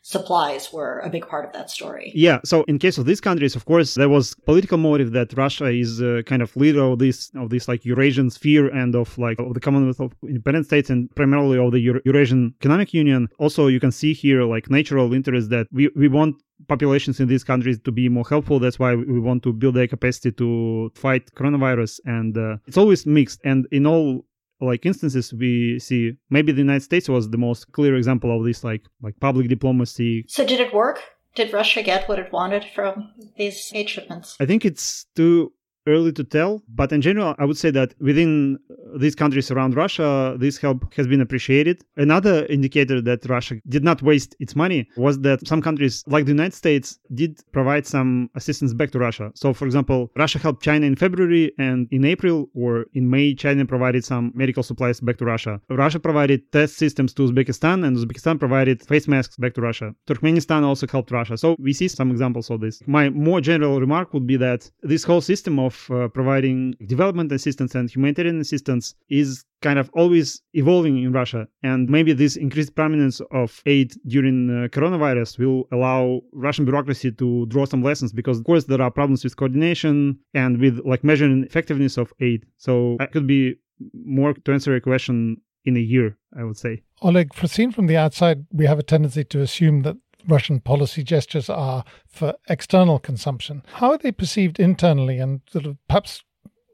supplies 0.04 0.74
were 0.74 1.00
a 1.00 1.10
big 1.10 1.28
part 1.28 1.46
of 1.46 1.54
that 1.54 1.70
story. 1.70 2.12
Yeah. 2.16 2.40
So 2.44 2.64
in 2.64 2.80
case 2.80 2.98
of 2.98 3.06
these 3.06 3.22
countries, 3.22 3.56
of 3.56 3.66
course, 3.66 3.94
there 3.96 4.10
was 4.10 4.36
political 4.46 4.78
motive 4.78 5.12
that 5.12 5.34
Russia 5.38 5.68
is 5.68 6.02
uh, 6.02 6.22
kind 6.26 6.42
of 6.42 6.56
leader 6.56 6.84
of 6.84 7.00
this 7.00 7.32
of 7.36 7.50
this 7.50 7.68
like 7.68 7.86
Eurasian 7.86 8.30
sphere 8.30 8.68
and 8.70 8.96
of 8.96 9.18
like 9.18 9.40
of 9.40 9.54
the 9.54 9.60
Commonwealth 9.60 10.00
of 10.00 10.12
Independent 10.28 10.66
States 10.66 10.90
and 10.90 11.14
primarily 11.16 11.58
of 11.58 11.72
the 11.72 11.82
Eurasian 12.06 12.54
Economic 12.62 12.94
Union. 12.94 13.28
Also, 13.38 13.68
you 13.68 13.80
can 13.80 13.92
see 13.92 14.14
here 14.14 14.44
like 14.44 14.70
natural 14.70 15.14
interest 15.14 15.50
that 15.50 15.68
we 15.72 15.90
we 15.96 16.08
want 16.08 16.36
populations 16.68 17.20
in 17.20 17.28
these 17.28 17.44
countries 17.44 17.80
to 17.80 17.92
be 17.92 18.10
more 18.10 18.26
helpful. 18.28 18.60
That's 18.60 18.80
why 18.80 18.96
we 18.96 19.20
want 19.20 19.44
to 19.44 19.54
build 19.54 19.76
their 19.76 19.88
capacity 19.88 20.32
to 20.34 20.92
fight 20.96 21.34
coronavirus. 21.36 22.00
And 22.06 22.38
uh, 22.38 22.58
it's 22.68 22.78
always 22.78 23.06
mixed. 23.06 23.40
And 23.44 23.68
in 23.72 23.86
all 23.86 24.26
like 24.62 24.86
instances 24.86 25.34
we 25.34 25.80
see. 25.80 26.14
Maybe 26.30 26.52
the 26.52 26.60
united 26.60 26.84
states 26.84 27.10
was 27.10 27.30
the 27.30 27.38
most 27.38 27.72
clear 27.72 27.96
example 27.96 28.36
of 28.38 28.46
this 28.46 28.64
like 28.64 28.84
like 29.02 29.20
public 29.20 29.48
diplomacy. 29.48 30.26
So 30.28 30.46
did 30.46 30.60
it 30.60 30.74
work? 30.74 31.02
Did 31.36 31.54
russia 31.54 31.82
get 31.82 32.08
what 32.10 32.20
it 32.20 32.32
wanted 32.32 32.66
from 32.76 33.12
these 33.38 33.72
aid 33.74 33.90
shipments? 33.90 34.38
I 34.40 34.46
think 34.46 34.66
it's 34.66 35.06
too 35.16 35.54
early 35.88 36.12
to 36.14 36.24
tell, 36.24 36.62
but 36.70 36.92
in 36.92 37.02
general, 37.02 37.36
I 37.40 37.46
would 37.46 37.58
say 37.58 37.72
that 37.72 37.96
within 38.00 38.60
uh, 38.70 38.98
these 38.98 39.16
countries 39.16 39.50
around 39.52 39.76
Russia, 39.76 40.36
this 40.40 40.58
help 40.58 40.94
has 40.94 41.08
been 41.08 41.22
appreciated. 41.22 41.84
Another 41.98 42.46
indicator 42.48 43.02
that 43.02 43.28
Russia 43.28 43.56
did 43.68 43.84
not 43.84 44.02
waste 44.02 44.36
its 44.40 44.56
money 44.56 44.88
was 44.98 45.20
that 45.20 45.48
some 45.48 45.62
countries, 45.62 46.04
like 46.08 46.26
the 46.26 46.32
United 46.32 46.54
States, 46.54 47.00
did 47.14 47.40
provide 47.52 47.86
some 47.88 48.30
assistance 48.36 48.74
back 48.74 48.92
to 48.92 49.00
Russia. 49.00 49.32
So, 49.36 49.54
for 49.54 49.66
example, 49.66 50.12
Russia 50.16 50.40
helped 50.40 50.64
China 50.64 50.86
in 50.86 50.96
February, 50.96 51.52
and 51.58 51.88
in 51.92 52.06
April 52.06 52.50
or 52.54 52.86
in 52.94 53.10
May, 53.10 53.34
China 53.34 53.66
provided 53.66 54.06
some 54.06 54.32
medical 54.36 54.64
supplies 54.64 55.00
back 55.00 55.18
to 55.18 55.26
Russia. 55.26 55.60
Russia 55.70 56.00
provided 56.00 56.52
test 56.52 56.78
systems 56.78 57.14
to 57.16 57.24
Uzbekistan, 57.24 57.86
and 57.86 57.98
Uzbekistan 57.98 58.40
provided 58.40 58.86
face 58.86 59.08
masks 59.08 59.38
back 59.38 59.54
to 59.56 59.62
Russia. 59.62 59.94
Turkmenistan 60.08 60.64
also 60.64 60.86
helped 60.88 61.12
Russia. 61.12 61.38
So, 61.38 61.56
we 61.60 61.74
see 61.74 61.88
some 61.88 62.12
examples 62.12 62.50
of 62.50 62.62
this. 62.62 62.82
My 62.88 63.10
more 63.10 63.42
general 63.42 63.80
remark 63.80 64.14
would 64.14 64.28
be 64.28 64.38
that 64.38 64.70
this 64.84 65.04
whole 65.04 65.22
system 65.22 65.58
of 65.60 65.71
of 65.72 65.92
uh, 65.92 66.08
providing 66.10 66.76
development 66.86 67.32
assistance 67.32 67.76
and 67.76 67.90
humanitarian 67.90 68.40
assistance 68.40 68.96
is 69.10 69.46
kind 69.62 69.80
of 69.80 69.90
always 69.94 70.42
evolving 70.54 70.96
in 71.04 71.12
Russia. 71.12 71.48
And 71.64 71.90
maybe 71.90 72.14
this 72.14 72.36
increased 72.36 72.76
prominence 72.76 73.22
of 73.32 73.62
aid 73.66 73.94
during 74.08 74.38
uh, 74.50 74.68
coronavirus 74.76 75.40
will 75.40 75.68
allow 75.72 76.22
Russian 76.34 76.66
bureaucracy 76.66 77.12
to 77.12 77.46
draw 77.48 77.66
some 77.66 77.84
lessons 77.84 78.12
because, 78.12 78.40
of 78.40 78.46
course, 78.46 78.66
there 78.66 78.82
are 78.82 78.92
problems 78.92 79.24
with 79.24 79.38
coordination 79.38 80.20
and 80.34 80.60
with 80.60 80.80
like 80.86 81.04
measuring 81.04 81.44
effectiveness 81.44 81.98
of 81.98 82.12
aid. 82.20 82.46
So 82.58 82.98
that 83.00 83.12
could 83.12 83.28
be 83.28 83.56
more 83.94 84.34
to 84.34 84.54
answer 84.54 84.72
your 84.72 84.82
question 84.82 85.38
in 85.64 85.78
a 85.78 85.80
year, 85.80 86.18
I 86.38 86.44
would 86.44 86.58
say. 86.58 86.82
Oleg, 87.02 87.34
for 87.34 87.48
seen 87.48 87.72
from 87.72 87.88
the 87.88 87.98
outside, 87.98 88.46
we 88.52 88.66
have 88.66 88.80
a 88.80 88.84
tendency 88.84 89.24
to 89.26 89.42
assume 89.42 89.84
that 89.84 89.98
Russian 90.28 90.60
policy 90.60 91.04
gestures 91.04 91.50
are 91.50 91.84
for 92.08 92.36
external 92.50 93.00
consumption. 93.00 93.64
How 93.74 93.92
are 93.92 93.98
they 93.98 94.12
perceived 94.12 94.60
internally? 94.60 95.20
And 95.20 95.42
sort 95.50 95.66
of 95.66 95.78
perhaps 95.88 96.24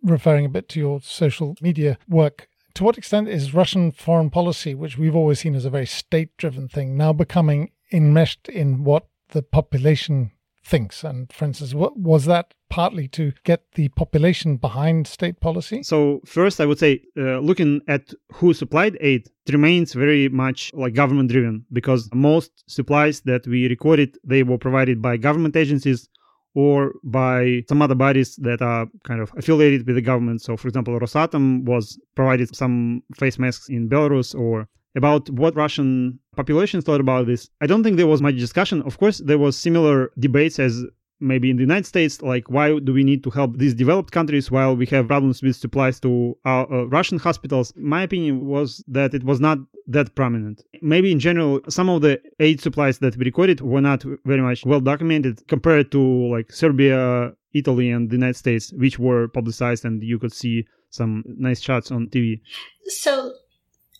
referring 0.03 0.45
a 0.45 0.49
bit 0.49 0.69
to 0.69 0.79
your 0.79 1.01
social 1.01 1.55
media 1.61 1.97
work, 2.07 2.47
to 2.75 2.83
what 2.83 2.97
extent 2.97 3.27
is 3.27 3.53
Russian 3.53 3.91
foreign 3.91 4.29
policy, 4.29 4.75
which 4.75 4.97
we've 4.97 5.15
always 5.15 5.39
seen 5.39 5.55
as 5.55 5.65
a 5.65 5.69
very 5.69 5.87
state 5.87 6.35
driven 6.37 6.67
thing, 6.67 6.95
now 6.95 7.13
becoming 7.13 7.71
enmeshed 7.91 8.47
in 8.49 8.83
what 8.83 9.07
the 9.29 9.41
population 9.41 10.31
thinks. 10.67 11.03
And 11.03 11.31
for 11.31 11.45
instance, 11.45 11.73
what 11.73 11.97
was 11.97 12.25
that 12.25 12.53
partly 12.69 13.07
to 13.09 13.31
get 13.43 13.61
the 13.75 13.87
population 13.89 14.57
behind 14.57 15.07
state 15.07 15.39
policy? 15.39 15.81
So 15.83 16.21
first, 16.25 16.59
I 16.59 16.65
would 16.65 16.79
say, 16.79 17.01
uh, 17.17 17.39
looking 17.39 17.81
at 17.87 18.13
who 18.33 18.53
supplied 18.53 18.97
aid, 18.99 19.29
it 19.45 19.53
remains 19.53 19.93
very 19.93 20.27
much 20.29 20.71
like 20.73 20.93
government 20.93 21.31
driven 21.31 21.65
because 21.71 22.09
most 22.13 22.51
supplies 22.67 23.21
that 23.21 23.47
we 23.47 23.67
recorded 23.67 24.17
they 24.23 24.43
were 24.43 24.57
provided 24.57 25.01
by 25.01 25.17
government 25.17 25.55
agencies 25.55 26.09
or 26.53 26.93
by 27.03 27.63
some 27.69 27.83
other 27.83 27.95
bodies 27.95 28.35
that 28.37 28.61
are 28.63 28.87
kind 29.03 29.21
of 29.21 29.31
affiliated 29.37 29.85
with 29.85 29.95
the 29.95 30.01
government. 30.01 30.41
So, 30.41 30.57
for 30.57 30.67
example, 30.67 30.99
Rosatom 30.99 31.63
was 31.65 31.99
provided 32.15 32.55
some 32.55 33.03
face 33.15 33.37
masks 33.37 33.69
in 33.69 33.87
Belarus, 33.87 34.33
or 34.33 34.67
about 34.95 35.29
what 35.29 35.55
Russian 35.55 36.19
population 36.35 36.81
thought 36.81 36.99
about 36.99 37.27
this. 37.27 37.49
I 37.61 37.67
don't 37.67 37.83
think 37.83 37.97
there 37.97 38.07
was 38.07 38.21
much 38.21 38.35
discussion. 38.35 38.81
Of 38.83 38.97
course, 38.97 39.19
there 39.19 39.37
was 39.37 39.57
similar 39.57 40.11
debates 40.19 40.59
as 40.59 40.85
maybe 41.19 41.49
in 41.49 41.57
the 41.57 41.63
United 41.63 41.85
States, 41.85 42.21
like 42.21 42.49
why 42.49 42.79
do 42.79 42.93
we 42.93 43.03
need 43.03 43.23
to 43.23 43.29
help 43.29 43.57
these 43.57 43.73
developed 43.73 44.11
countries 44.11 44.51
while 44.51 44.75
we 44.75 44.85
have 44.87 45.07
problems 45.07 45.41
with 45.41 45.55
supplies 45.55 45.99
to 46.01 46.37
our 46.45 46.71
uh, 46.71 46.85
Russian 46.85 47.17
hospitals? 47.17 47.73
My 47.75 48.03
opinion 48.03 48.45
was 48.45 48.83
that 48.87 49.13
it 49.13 49.23
was 49.23 49.39
not 49.39 49.59
that 49.87 50.15
prominent. 50.15 50.63
Maybe 50.81 51.11
in 51.11 51.19
general, 51.19 51.61
some 51.69 51.89
of 51.89 52.01
the 52.01 52.21
aid 52.39 52.61
supplies 52.61 52.99
that 52.99 53.17
we 53.17 53.25
recorded 53.25 53.61
were 53.61 53.81
not 53.81 54.03
very 54.25 54.41
much 54.41 54.65
well 54.65 54.81
documented 54.81 55.47
compared 55.47 55.91
to 55.91 56.01
like 56.31 56.51
Serbia, 56.51 57.33
Italy, 57.53 57.89
and 57.89 58.09
the 58.09 58.15
United 58.15 58.35
States, 58.35 58.71
which 58.73 58.99
were 58.99 59.27
publicized 59.27 59.85
and 59.85 60.03
you 60.03 60.19
could 60.19 60.33
see 60.33 60.65
some 60.89 61.23
nice 61.25 61.61
shots 61.61 61.91
on 61.91 62.07
TV. 62.07 62.41
So 62.87 63.33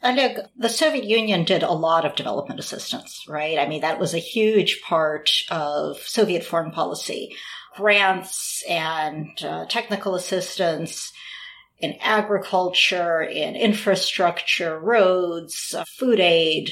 Oleg, 0.04 0.40
the 0.56 0.70
Soviet 0.70 1.06
Union 1.06 1.44
did 1.44 1.64
a 1.64 1.72
lot 1.72 2.06
of 2.06 2.16
development 2.16 2.60
assistance, 2.60 3.26
right? 3.28 3.58
I 3.58 3.68
mean, 3.68 3.82
that 3.82 4.00
was 4.00 4.14
a 4.14 4.20
huge 4.20 4.82
part 4.82 5.32
of 5.50 5.98
Soviet 5.98 6.44
foreign 6.44 6.72
policy. 6.72 7.36
Grants 7.76 8.64
and 8.70 9.44
uh, 9.44 9.66
technical 9.66 10.16
assistance 10.16 11.12
in 11.80 11.96
agriculture, 12.02 13.22
in 13.22 13.56
infrastructure, 13.56 14.80
roads, 14.80 15.76
uh, 15.78 15.84
food 15.86 16.20
aid, 16.20 16.72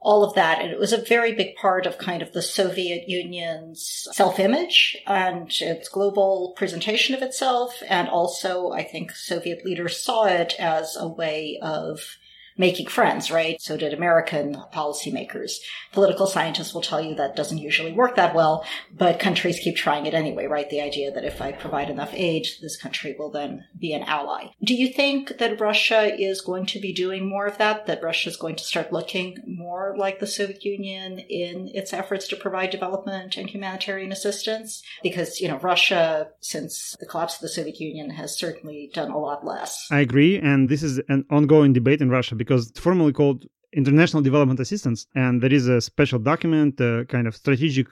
all 0.00 0.22
of 0.24 0.34
that. 0.34 0.60
And 0.60 0.70
it 0.70 0.78
was 0.78 0.92
a 0.92 1.02
very 1.02 1.34
big 1.34 1.56
part 1.56 1.86
of 1.86 1.98
kind 1.98 2.22
of 2.22 2.32
the 2.32 2.42
Soviet 2.42 3.08
Union's 3.08 4.06
self 4.12 4.38
image 4.38 4.96
and 5.06 5.50
its 5.60 5.88
global 5.88 6.54
presentation 6.56 7.14
of 7.14 7.22
itself. 7.22 7.82
And 7.88 8.08
also, 8.08 8.70
I 8.70 8.82
think 8.84 9.12
Soviet 9.12 9.64
leaders 9.64 10.00
saw 10.00 10.24
it 10.24 10.54
as 10.58 10.96
a 10.98 11.08
way 11.08 11.58
of 11.60 12.16
making 12.58 12.86
friends, 12.88 13.30
right? 13.30 13.60
So 13.60 13.76
did 13.76 13.92
American 13.92 14.56
policymakers. 14.72 15.52
Political 15.92 16.26
scientists 16.26 16.72
will 16.72 16.82
tell 16.82 17.00
you 17.00 17.14
that 17.14 17.36
doesn't 17.36 17.58
usually 17.58 17.92
work 17.92 18.16
that 18.16 18.34
well, 18.34 18.64
but 18.92 19.20
countries 19.20 19.58
keep 19.58 19.76
trying 19.76 20.06
it 20.06 20.14
anyway, 20.14 20.46
right? 20.46 20.68
The 20.68 20.80
idea 20.80 21.10
that 21.12 21.24
if 21.24 21.40
I 21.40 21.52
provide 21.52 21.90
enough 21.90 22.12
aid, 22.14 22.46
this 22.62 22.76
country 22.76 23.14
will 23.18 23.30
then 23.30 23.64
be 23.78 23.92
an 23.92 24.02
ally. 24.02 24.48
Do 24.62 24.74
you 24.74 24.92
think 24.92 25.38
that 25.38 25.60
Russia 25.60 26.14
is 26.18 26.40
going 26.40 26.66
to 26.66 26.80
be 26.80 26.92
doing 26.92 27.28
more 27.28 27.46
of 27.46 27.58
that? 27.58 27.86
That 27.86 28.02
Russia 28.02 28.30
is 28.30 28.36
going 28.36 28.56
to 28.56 28.64
start 28.64 28.92
looking 28.92 29.38
more 29.46 29.94
like 29.98 30.20
the 30.20 30.26
Soviet 30.26 30.64
Union 30.64 31.18
in 31.18 31.68
its 31.74 31.92
efforts 31.92 32.28
to 32.28 32.36
provide 32.36 32.70
development 32.70 33.36
and 33.36 33.48
humanitarian 33.48 34.12
assistance? 34.12 34.82
Because, 35.02 35.40
you 35.40 35.48
know, 35.48 35.58
Russia, 35.58 36.28
since 36.40 36.96
the 37.00 37.06
collapse 37.06 37.36
of 37.36 37.40
the 37.40 37.48
Soviet 37.48 37.80
Union, 37.80 38.10
has 38.10 38.36
certainly 38.36 38.90
done 38.92 39.10
a 39.10 39.18
lot 39.18 39.44
less. 39.44 39.88
I 39.90 40.00
agree. 40.00 40.38
And 40.38 40.68
this 40.68 40.82
is 40.82 41.00
an 41.08 41.24
ongoing 41.30 41.72
debate 41.72 42.00
in 42.00 42.10
Russia 42.10 42.34
because 42.46 42.70
it's 42.70 42.80
formally 42.80 43.12
called 43.12 43.44
International 43.72 44.22
Development 44.22 44.60
Assistance. 44.60 45.06
And 45.14 45.42
there 45.42 45.52
is 45.52 45.66
a 45.68 45.80
special 45.80 46.18
document, 46.18 46.80
a 46.80 47.04
kind 47.08 47.26
of 47.26 47.34
strategic 47.34 47.88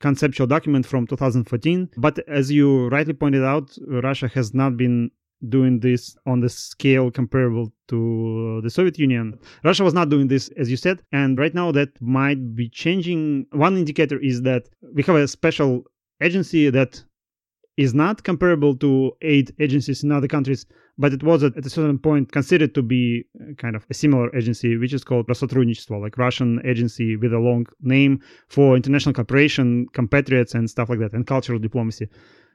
conceptual 0.00 0.46
document 0.46 0.86
from 0.86 1.06
2014. 1.06 1.90
But 1.96 2.20
as 2.28 2.50
you 2.50 2.88
rightly 2.88 3.14
pointed 3.14 3.44
out, 3.44 3.76
Russia 3.86 4.28
has 4.28 4.54
not 4.54 4.76
been 4.76 5.10
doing 5.48 5.80
this 5.80 6.16
on 6.26 6.40
the 6.40 6.48
scale 6.48 7.10
comparable 7.10 7.72
to 7.88 8.58
uh, 8.58 8.60
the 8.62 8.70
Soviet 8.70 8.98
Union. 8.98 9.38
Russia 9.64 9.84
was 9.84 9.94
not 9.94 10.08
doing 10.08 10.28
this, 10.28 10.48
as 10.56 10.70
you 10.70 10.76
said, 10.76 11.02
and 11.12 11.38
right 11.38 11.54
now 11.54 11.70
that 11.72 11.90
might 12.00 12.54
be 12.54 12.68
changing. 12.68 13.46
One 13.52 13.76
indicator 13.76 14.18
is 14.18 14.42
that 14.42 14.68
we 14.94 15.02
have 15.02 15.16
a 15.16 15.28
special 15.28 15.84
agency 16.22 16.70
that 16.70 17.04
is 17.76 17.92
not 17.92 18.24
comparable 18.24 18.74
to 18.76 19.12
aid 19.22 19.54
agencies 19.58 20.02
in 20.02 20.10
other 20.10 20.28
countries, 20.28 20.64
but 20.98 21.12
it 21.12 21.22
was 21.22 21.42
at 21.42 21.56
a 21.56 21.70
certain 21.70 21.98
point 21.98 22.32
considered 22.32 22.74
to 22.74 22.82
be 22.82 23.24
uh, 23.40 23.52
kind 23.54 23.76
of 23.76 23.84
a 23.90 23.94
similar 23.94 24.34
agency, 24.34 24.76
which 24.76 24.94
is 24.94 25.04
called 25.04 25.26
Rossotrudnichestvo, 25.26 26.00
like 26.00 26.16
Russian 26.16 26.60
agency 26.64 27.16
with 27.16 27.32
a 27.34 27.38
long 27.38 27.66
name 27.82 28.20
for 28.48 28.76
international 28.76 29.12
cooperation, 29.12 29.86
compatriots, 29.92 30.54
and 30.54 30.70
stuff 30.70 30.88
like 30.88 31.00
that, 31.00 31.12
and 31.12 31.26
cultural 31.26 31.58
diplomacy. 31.58 32.08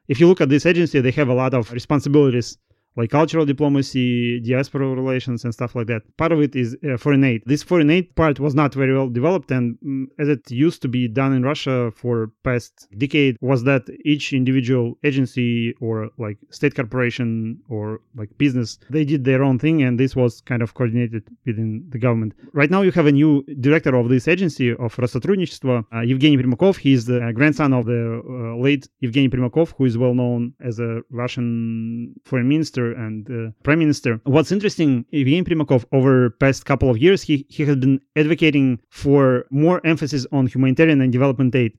If 0.08 0.20
you 0.20 0.28
look 0.28 0.42
at 0.42 0.50
this 0.50 0.66
agency, 0.66 1.00
they 1.00 1.12
have 1.12 1.30
a 1.30 1.36
lot 1.36 1.54
of 1.54 1.72
responsibilities 1.72 2.58
like 2.96 3.10
cultural 3.10 3.46
diplomacy, 3.46 4.40
diaspora 4.42 4.88
relations, 4.88 5.44
and 5.44 5.54
stuff 5.54 5.76
like 5.76 5.88
that. 5.88 6.02
Part 6.18 6.32
of 6.32 6.42
it 6.42 6.56
is 6.56 6.76
uh, 6.84 6.98
foreign 6.98 7.24
aid. 7.24 7.44
This 7.46 7.64
foreign 7.64 7.90
aid 7.90 8.14
part 8.16 8.40
was 8.40 8.54
not 8.54 8.74
very 8.74 8.94
well 8.94 9.10
developed, 9.10 9.52
and 9.52 9.78
mm, 9.86 10.06
as 10.20 10.28
it 10.28 10.50
used 10.52 10.82
to 10.82 10.88
be 10.88 11.08
done 11.08 11.34
in 11.34 11.44
Russia 11.44 11.92
for 11.96 12.32
past 12.44 12.88
decade, 12.98 13.38
was 13.42 13.64
that 13.64 13.84
each 14.04 14.34
individual 14.34 14.98
agency 15.04 15.74
or 15.80 16.10
like 16.18 16.38
state 16.50 16.76
corporation 16.76 17.60
or 17.70 18.02
like 18.16 18.30
business 18.38 18.80
they 18.90 19.06
did 19.06 19.24
their 19.24 19.44
own 19.44 19.58
thing, 19.58 19.82
and 19.84 20.00
this 20.00 20.16
was 20.16 20.42
kind 20.42 20.62
of 20.62 20.74
coordinated 20.74 21.24
within 21.46 21.86
the 21.90 22.00
government. 22.00 22.34
Right 22.54 22.70
now, 22.70 22.82
you 22.82 22.92
have 22.92 23.08
a 23.08 23.12
new 23.12 23.44
director 23.60 23.96
of 23.96 24.10
this 24.10 24.28
agency 24.28 24.72
of 24.72 24.96
Rossotrudnichestvo, 24.96 25.86
uh, 25.92 25.96
Evgeny 25.96 26.38
Primakov. 26.42 26.78
He's 26.78 27.06
the 27.06 27.32
grandson 27.34 27.74
of 27.74 27.86
the 27.86 28.22
uh, 28.22 28.62
late 28.62 28.88
Evgeny 29.04 29.30
Primakov, 29.30 29.74
who 29.78 29.86
is 29.86 29.98
well 29.98 30.14
known 30.14 30.54
as 30.60 30.80
a 30.80 31.02
Russian 31.10 32.14
foreign 32.26 32.50
minister 32.50 32.81
minister 32.82 33.06
and 33.06 33.48
uh, 33.48 33.52
prime 33.64 33.80
minister. 33.80 34.20
What's 34.24 34.52
interesting, 34.52 35.06
Evgeny 35.14 35.44
Primakov, 35.44 35.86
over 35.92 36.32
past 36.40 36.66
couple 36.66 36.90
of 36.90 36.98
years, 36.98 37.22
he, 37.22 37.46
he 37.50 37.66
has 37.66 37.76
been 37.78 38.00
advocating 38.16 38.80
for 38.90 39.46
more 39.50 39.82
emphasis 39.86 40.26
on 40.32 40.48
humanitarian 40.48 41.02
and 41.02 41.12
development 41.12 41.56
aid. 41.56 41.74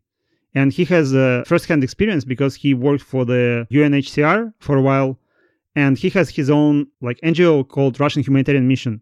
And 0.55 0.73
he 0.73 0.85
has 0.87 1.15
a 1.15 1.45
first-hand 1.47 1.83
experience 1.83 2.25
because 2.25 2.55
he 2.55 2.75
worked 2.75 3.03
for 3.03 3.25
the 3.25 3.67
UNHCR 3.71 4.53
for 4.59 4.77
a 4.77 4.83
while, 4.83 5.19
and 5.75 5.97
he 5.97 6.11
has 6.11 6.29
his 6.29 6.51
own 6.51 6.87
like 7.01 7.19
NGO 7.23 7.67
called 7.67 7.99
Russian 7.99 8.23
Humanitarian 8.23 8.69
Mission, 8.69 9.01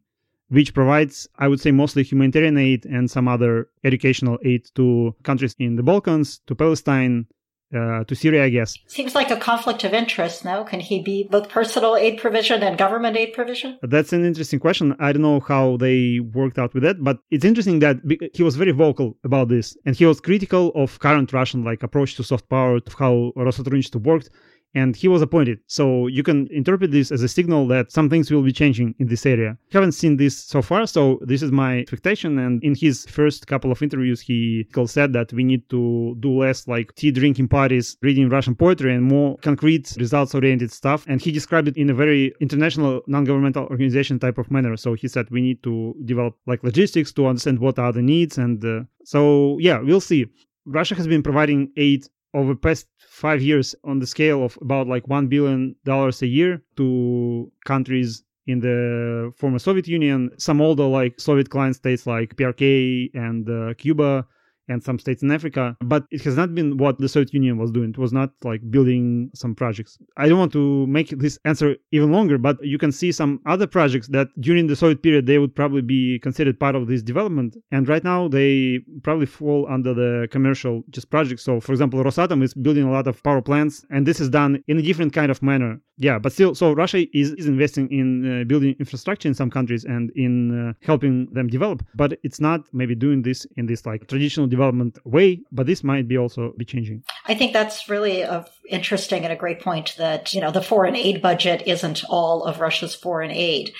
which 0.48 0.72
provides, 0.72 1.28
I 1.38 1.48
would 1.48 1.60
say, 1.60 1.72
mostly 1.72 2.04
humanitarian 2.04 2.56
aid 2.56 2.86
and 2.86 3.10
some 3.10 3.26
other 3.26 3.66
educational 3.82 4.38
aid 4.44 4.62
to 4.76 5.14
countries 5.24 5.56
in 5.58 5.74
the 5.74 5.82
Balkans, 5.82 6.40
to 6.46 6.54
Palestine, 6.54 7.26
uh, 7.74 8.04
to 8.04 8.14
Syria, 8.14 8.44
I 8.44 8.48
guess. 8.48 8.76
Seems 8.86 9.14
like 9.14 9.30
a 9.30 9.36
conflict 9.36 9.84
of 9.84 9.94
interest, 9.94 10.44
no? 10.44 10.64
Can 10.64 10.80
he 10.80 11.02
be 11.02 11.28
both 11.30 11.48
personal 11.48 11.96
aid 11.96 12.18
provision 12.18 12.62
and 12.62 12.76
government 12.76 13.16
aid 13.16 13.32
provision? 13.32 13.78
That's 13.82 14.12
an 14.12 14.24
interesting 14.24 14.60
question. 14.60 14.96
I 14.98 15.12
don't 15.12 15.22
know 15.22 15.40
how 15.40 15.76
they 15.76 16.20
worked 16.20 16.58
out 16.58 16.74
with 16.74 16.82
that, 16.82 17.02
but 17.02 17.18
it's 17.30 17.44
interesting 17.44 17.78
that 17.80 17.96
he 18.34 18.42
was 18.42 18.56
very 18.56 18.72
vocal 18.72 19.16
about 19.24 19.48
this, 19.48 19.76
and 19.86 19.94
he 19.96 20.06
was 20.06 20.20
critical 20.20 20.72
of 20.74 20.98
current 20.98 21.32
Russian 21.32 21.64
like 21.64 21.82
approach 21.82 22.16
to 22.16 22.24
soft 22.24 22.48
power, 22.48 22.76
of 22.76 22.94
how 22.94 23.32
Rossotrudnichestvo 23.36 24.02
worked, 24.02 24.30
and 24.74 24.94
he 24.94 25.08
was 25.08 25.22
appointed. 25.22 25.58
So 25.66 26.06
you 26.06 26.22
can 26.22 26.46
interpret 26.50 26.90
this 26.90 27.10
as 27.10 27.22
a 27.22 27.28
signal 27.28 27.66
that 27.68 27.90
some 27.90 28.08
things 28.08 28.30
will 28.30 28.42
be 28.42 28.52
changing 28.52 28.94
in 28.98 29.08
this 29.08 29.26
area. 29.26 29.56
Haven't 29.72 29.92
seen 29.92 30.16
this 30.16 30.38
so 30.38 30.62
far, 30.62 30.86
so 30.86 31.18
this 31.22 31.42
is 31.42 31.50
my 31.50 31.78
expectation. 31.78 32.38
And 32.38 32.62
in 32.62 32.74
his 32.74 33.06
first 33.06 33.46
couple 33.46 33.72
of 33.72 33.82
interviews, 33.82 34.20
he 34.20 34.66
said 34.86 35.12
that 35.12 35.32
we 35.32 35.44
need 35.44 35.68
to 35.70 36.16
do 36.20 36.38
less 36.40 36.66
like 36.66 36.94
tea 36.94 37.10
drinking 37.10 37.48
parties, 37.48 37.96
reading 38.02 38.28
Russian 38.28 38.54
poetry, 38.54 38.94
and 38.94 39.04
more 39.04 39.36
concrete, 39.38 39.94
results 39.98 40.34
oriented 40.34 40.72
stuff. 40.72 41.04
And 41.06 41.20
he 41.20 41.32
described 41.32 41.68
it 41.68 41.76
in 41.76 41.90
a 41.90 41.94
very 41.94 42.32
international, 42.40 43.02
non 43.06 43.24
governmental 43.24 43.64
organization 43.64 44.18
type 44.18 44.38
of 44.38 44.50
manner. 44.50 44.76
So 44.76 44.94
he 44.94 45.08
said 45.08 45.30
we 45.30 45.40
need 45.40 45.62
to 45.64 45.94
develop 46.04 46.36
like 46.46 46.62
logistics 46.64 47.12
to 47.12 47.26
understand 47.26 47.58
what 47.58 47.78
are 47.78 47.92
the 47.92 48.02
needs. 48.02 48.38
And 48.38 48.64
uh, 48.64 48.82
so, 49.04 49.58
yeah, 49.60 49.80
we'll 49.80 50.00
see. 50.00 50.26
Russia 50.66 50.94
has 50.94 51.06
been 51.06 51.22
providing 51.22 51.72
aid 51.76 52.06
over 52.34 52.54
past 52.54 52.86
five 52.98 53.42
years 53.42 53.74
on 53.84 53.98
the 53.98 54.06
scale 54.06 54.44
of 54.44 54.58
about 54.60 54.86
like 54.86 55.06
$1 55.06 55.28
billion 55.28 55.74
a 55.86 56.26
year 56.26 56.62
to 56.76 57.50
countries 57.64 58.22
in 58.46 58.60
the 58.60 59.32
former 59.36 59.58
Soviet 59.58 59.86
Union, 59.86 60.30
some 60.38 60.60
older 60.60 60.84
like 60.84 61.20
Soviet 61.20 61.50
client 61.50 61.76
states 61.76 62.06
like 62.06 62.36
PRK 62.36 63.10
and 63.14 63.48
uh, 63.48 63.74
Cuba, 63.74 64.26
and 64.70 64.82
some 64.82 64.98
states 64.98 65.22
in 65.22 65.30
Africa, 65.30 65.76
but 65.80 66.04
it 66.10 66.22
has 66.22 66.36
not 66.36 66.54
been 66.54 66.76
what 66.78 66.98
the 66.98 67.08
Soviet 67.08 67.34
Union 67.34 67.58
was 67.58 67.70
doing. 67.70 67.90
It 67.90 67.98
was 67.98 68.12
not 68.12 68.30
like 68.44 68.62
building 68.70 69.30
some 69.34 69.54
projects. 69.54 69.98
I 70.16 70.28
don't 70.28 70.38
want 70.38 70.52
to 70.52 70.86
make 70.86 71.10
this 71.18 71.38
answer 71.44 71.76
even 71.92 72.12
longer, 72.12 72.38
but 72.38 72.56
you 72.64 72.78
can 72.78 72.92
see 72.92 73.12
some 73.12 73.40
other 73.46 73.66
projects 73.66 74.08
that 74.08 74.28
during 74.40 74.66
the 74.66 74.76
Soviet 74.76 75.02
period 75.02 75.26
they 75.26 75.38
would 75.38 75.54
probably 75.54 75.82
be 75.82 76.18
considered 76.20 76.58
part 76.58 76.74
of 76.74 76.86
this 76.86 77.02
development, 77.02 77.56
and 77.72 77.88
right 77.88 78.04
now 78.04 78.28
they 78.28 78.80
probably 79.02 79.26
fall 79.26 79.66
under 79.68 79.92
the 79.92 80.28
commercial 80.30 80.84
just 80.90 81.10
projects. 81.10 81.42
So, 81.42 81.60
for 81.60 81.72
example, 81.72 82.02
Rosatom 82.02 82.42
is 82.42 82.54
building 82.54 82.84
a 82.84 82.92
lot 82.92 83.06
of 83.06 83.22
power 83.22 83.42
plants, 83.42 83.84
and 83.90 84.06
this 84.06 84.20
is 84.20 84.28
done 84.28 84.62
in 84.68 84.78
a 84.78 84.82
different 84.82 85.12
kind 85.12 85.30
of 85.30 85.42
manner. 85.42 85.80
Yeah, 86.00 86.18
but 86.18 86.32
still, 86.32 86.54
so 86.54 86.72
Russia 86.72 87.04
is, 87.16 87.32
is 87.32 87.44
investing 87.44 87.92
in 87.92 88.40
uh, 88.40 88.44
building 88.44 88.74
infrastructure 88.78 89.28
in 89.28 89.34
some 89.34 89.50
countries 89.50 89.84
and 89.84 90.10
in 90.16 90.70
uh, 90.70 90.72
helping 90.80 91.26
them 91.32 91.46
develop, 91.46 91.84
but 91.94 92.18
it's 92.22 92.40
not 92.40 92.62
maybe 92.72 92.94
doing 92.94 93.20
this 93.20 93.46
in 93.58 93.66
this 93.66 93.84
like 93.84 94.08
traditional 94.08 94.46
development 94.46 94.98
way, 95.04 95.42
but 95.52 95.66
this 95.66 95.84
might 95.84 96.08
be 96.08 96.16
also 96.16 96.54
be 96.56 96.64
changing. 96.64 97.04
I 97.26 97.34
think 97.34 97.52
that's 97.52 97.90
really 97.90 98.22
a 98.22 98.46
interesting 98.70 99.24
and 99.24 99.32
a 99.32 99.36
great 99.36 99.60
point 99.60 99.94
that, 99.98 100.32
you 100.32 100.40
know, 100.40 100.50
the 100.50 100.62
foreign 100.62 100.96
aid 100.96 101.20
budget 101.20 101.64
isn't 101.66 102.02
all 102.08 102.44
of 102.44 102.60
Russia's 102.60 102.94
foreign 102.94 103.30
aid. 103.30 103.74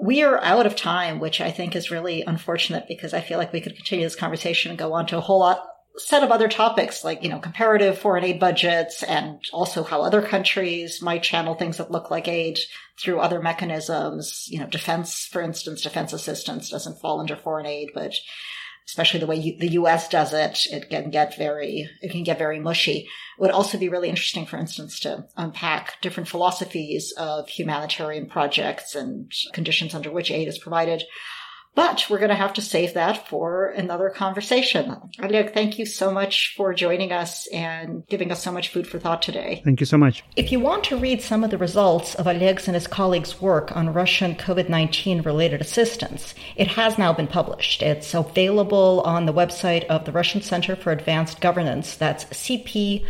We 0.00 0.22
are 0.22 0.42
out 0.42 0.64
of 0.64 0.76
time, 0.76 1.20
which 1.20 1.42
I 1.42 1.50
think 1.50 1.76
is 1.76 1.90
really 1.90 2.22
unfortunate 2.22 2.86
because 2.88 3.12
I 3.12 3.20
feel 3.20 3.36
like 3.36 3.52
we 3.52 3.60
could 3.60 3.76
continue 3.76 4.06
this 4.06 4.16
conversation 4.16 4.70
and 4.70 4.78
go 4.78 4.94
on 4.94 5.06
to 5.08 5.18
a 5.18 5.22
whole 5.22 5.40
lot 5.40 5.62
set 5.98 6.22
of 6.22 6.30
other 6.30 6.48
topics 6.48 7.04
like, 7.04 7.22
you 7.22 7.28
know, 7.28 7.38
comparative 7.38 7.98
foreign 7.98 8.24
aid 8.24 8.38
budgets 8.38 9.02
and 9.02 9.40
also 9.52 9.82
how 9.82 10.02
other 10.02 10.22
countries 10.22 11.00
might 11.00 11.22
channel 11.22 11.54
things 11.54 11.78
that 11.78 11.90
look 11.90 12.10
like 12.10 12.28
aid 12.28 12.58
through 12.98 13.20
other 13.20 13.40
mechanisms. 13.40 14.46
You 14.50 14.60
know, 14.60 14.66
defense, 14.66 15.26
for 15.26 15.40
instance, 15.40 15.82
defense 15.82 16.12
assistance 16.12 16.70
doesn't 16.70 17.00
fall 17.00 17.20
under 17.20 17.36
foreign 17.36 17.66
aid, 17.66 17.90
but 17.94 18.14
especially 18.86 19.20
the 19.20 19.26
way 19.26 19.36
you, 19.36 19.58
the 19.58 19.72
U.S. 19.72 20.08
does 20.08 20.32
it, 20.32 20.66
it 20.70 20.88
can 20.88 21.10
get 21.10 21.36
very, 21.36 21.90
it 22.02 22.10
can 22.12 22.22
get 22.22 22.38
very 22.38 22.60
mushy. 22.60 22.98
It 22.98 23.40
would 23.40 23.50
also 23.50 23.78
be 23.78 23.88
really 23.88 24.08
interesting, 24.08 24.46
for 24.46 24.58
instance, 24.58 25.00
to 25.00 25.26
unpack 25.36 26.00
different 26.02 26.28
philosophies 26.28 27.12
of 27.18 27.48
humanitarian 27.48 28.26
projects 28.26 28.94
and 28.94 29.32
conditions 29.52 29.94
under 29.94 30.10
which 30.10 30.30
aid 30.30 30.46
is 30.46 30.58
provided. 30.58 31.02
But 31.76 32.06
we're 32.08 32.18
going 32.18 32.30
to 32.30 32.34
have 32.34 32.54
to 32.54 32.62
save 32.62 32.94
that 32.94 33.28
for 33.28 33.66
another 33.66 34.08
conversation. 34.08 34.96
Oleg, 35.22 35.52
thank 35.52 35.78
you 35.78 35.84
so 35.84 36.10
much 36.10 36.54
for 36.56 36.72
joining 36.72 37.12
us 37.12 37.46
and 37.48 38.06
giving 38.08 38.32
us 38.32 38.42
so 38.42 38.50
much 38.50 38.70
food 38.70 38.86
for 38.86 38.98
thought 38.98 39.20
today. 39.20 39.60
Thank 39.62 39.80
you 39.80 39.86
so 39.86 39.98
much. 39.98 40.24
If 40.36 40.50
you 40.50 40.58
want 40.58 40.84
to 40.84 40.96
read 40.96 41.20
some 41.20 41.44
of 41.44 41.50
the 41.50 41.58
results 41.58 42.14
of 42.14 42.26
Oleg's 42.26 42.66
and 42.66 42.74
his 42.74 42.86
colleagues' 42.86 43.42
work 43.42 43.76
on 43.76 43.92
Russian 43.92 44.36
COVID 44.36 44.70
19 44.70 45.20
related 45.20 45.60
assistance, 45.60 46.34
it 46.56 46.68
has 46.68 46.96
now 46.96 47.12
been 47.12 47.26
published. 47.26 47.82
It's 47.82 48.14
available 48.14 49.02
on 49.04 49.26
the 49.26 49.34
website 49.34 49.84
of 49.84 50.06
the 50.06 50.12
Russian 50.12 50.40
Center 50.40 50.76
for 50.76 50.92
Advanced 50.92 51.42
Governance. 51.42 51.94
That's 51.96 52.24
cpur.ru. 52.24 53.06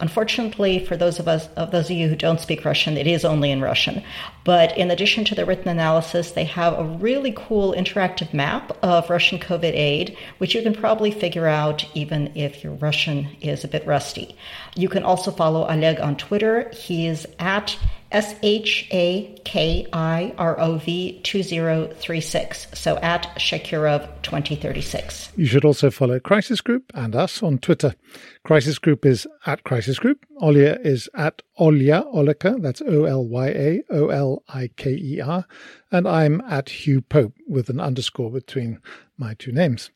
Unfortunately, 0.00 0.84
for 0.84 0.98
those 0.98 1.18
of 1.18 1.28
us, 1.28 1.48
of 1.56 1.70
those 1.70 1.86
of 1.86 1.96
you 1.96 2.10
who 2.10 2.16
don't 2.16 2.40
speak 2.40 2.66
Russian, 2.66 2.98
it 2.98 3.06
is 3.06 3.24
only 3.24 3.50
in 3.50 3.62
Russian. 3.62 4.04
But 4.44 4.76
in 4.76 4.90
addition 4.90 5.24
to 5.24 5.34
the 5.34 5.46
written 5.46 5.68
analysis, 5.68 6.32
they 6.32 6.44
have 6.44 6.78
a 6.78 6.84
really 6.84 7.32
cool 7.34 7.72
interactive 7.72 8.34
map 8.34 8.76
of 8.82 9.08
Russian 9.08 9.38
COVID 9.38 9.72
aid, 9.72 10.16
which 10.36 10.54
you 10.54 10.62
can 10.62 10.74
probably 10.74 11.10
figure 11.10 11.46
out 11.46 11.86
even 11.94 12.30
if 12.34 12.62
your 12.62 12.74
Russian 12.74 13.36
is 13.40 13.64
a 13.64 13.68
bit 13.68 13.86
rusty. 13.86 14.36
You 14.76 14.90
can 14.90 15.02
also 15.02 15.30
follow 15.30 15.66
Oleg 15.66 15.98
on 15.98 16.16
Twitter. 16.16 16.70
He 16.74 17.06
is 17.06 17.26
at 17.38 17.78
S 18.14 18.36
H 18.44 18.86
A 18.92 19.36
K 19.44 19.88
I 19.92 20.32
R 20.38 20.58
O 20.60 20.78
V 20.78 21.20
2036. 21.24 22.68
So 22.72 22.96
at 22.98 23.24
Shakirov 23.36 24.08
2036. 24.22 25.32
You 25.36 25.46
should 25.46 25.64
also 25.64 25.90
follow 25.90 26.20
Crisis 26.20 26.60
Group 26.60 26.92
and 26.94 27.16
us 27.16 27.42
on 27.42 27.58
Twitter. 27.58 27.96
Crisis 28.44 28.78
Group 28.78 29.04
is 29.04 29.26
at 29.46 29.64
Crisis 29.64 29.98
Group. 29.98 30.24
Olya 30.40 30.78
is 30.86 31.08
at 31.14 31.42
Olya 31.58 32.04
Oliker. 32.14 32.62
That's 32.62 32.82
O 32.82 33.04
L 33.04 33.26
Y 33.26 33.48
A 33.48 33.82
O 33.90 34.08
L 34.10 34.44
I 34.48 34.70
K 34.76 34.92
E 34.92 35.20
R. 35.20 35.44
And 35.90 36.06
I'm 36.06 36.40
at 36.42 36.68
Hugh 36.68 37.02
Pope 37.02 37.34
with 37.48 37.68
an 37.68 37.80
underscore 37.80 38.30
between 38.30 38.78
my 39.18 39.34
two 39.34 39.50
names. 39.50 39.90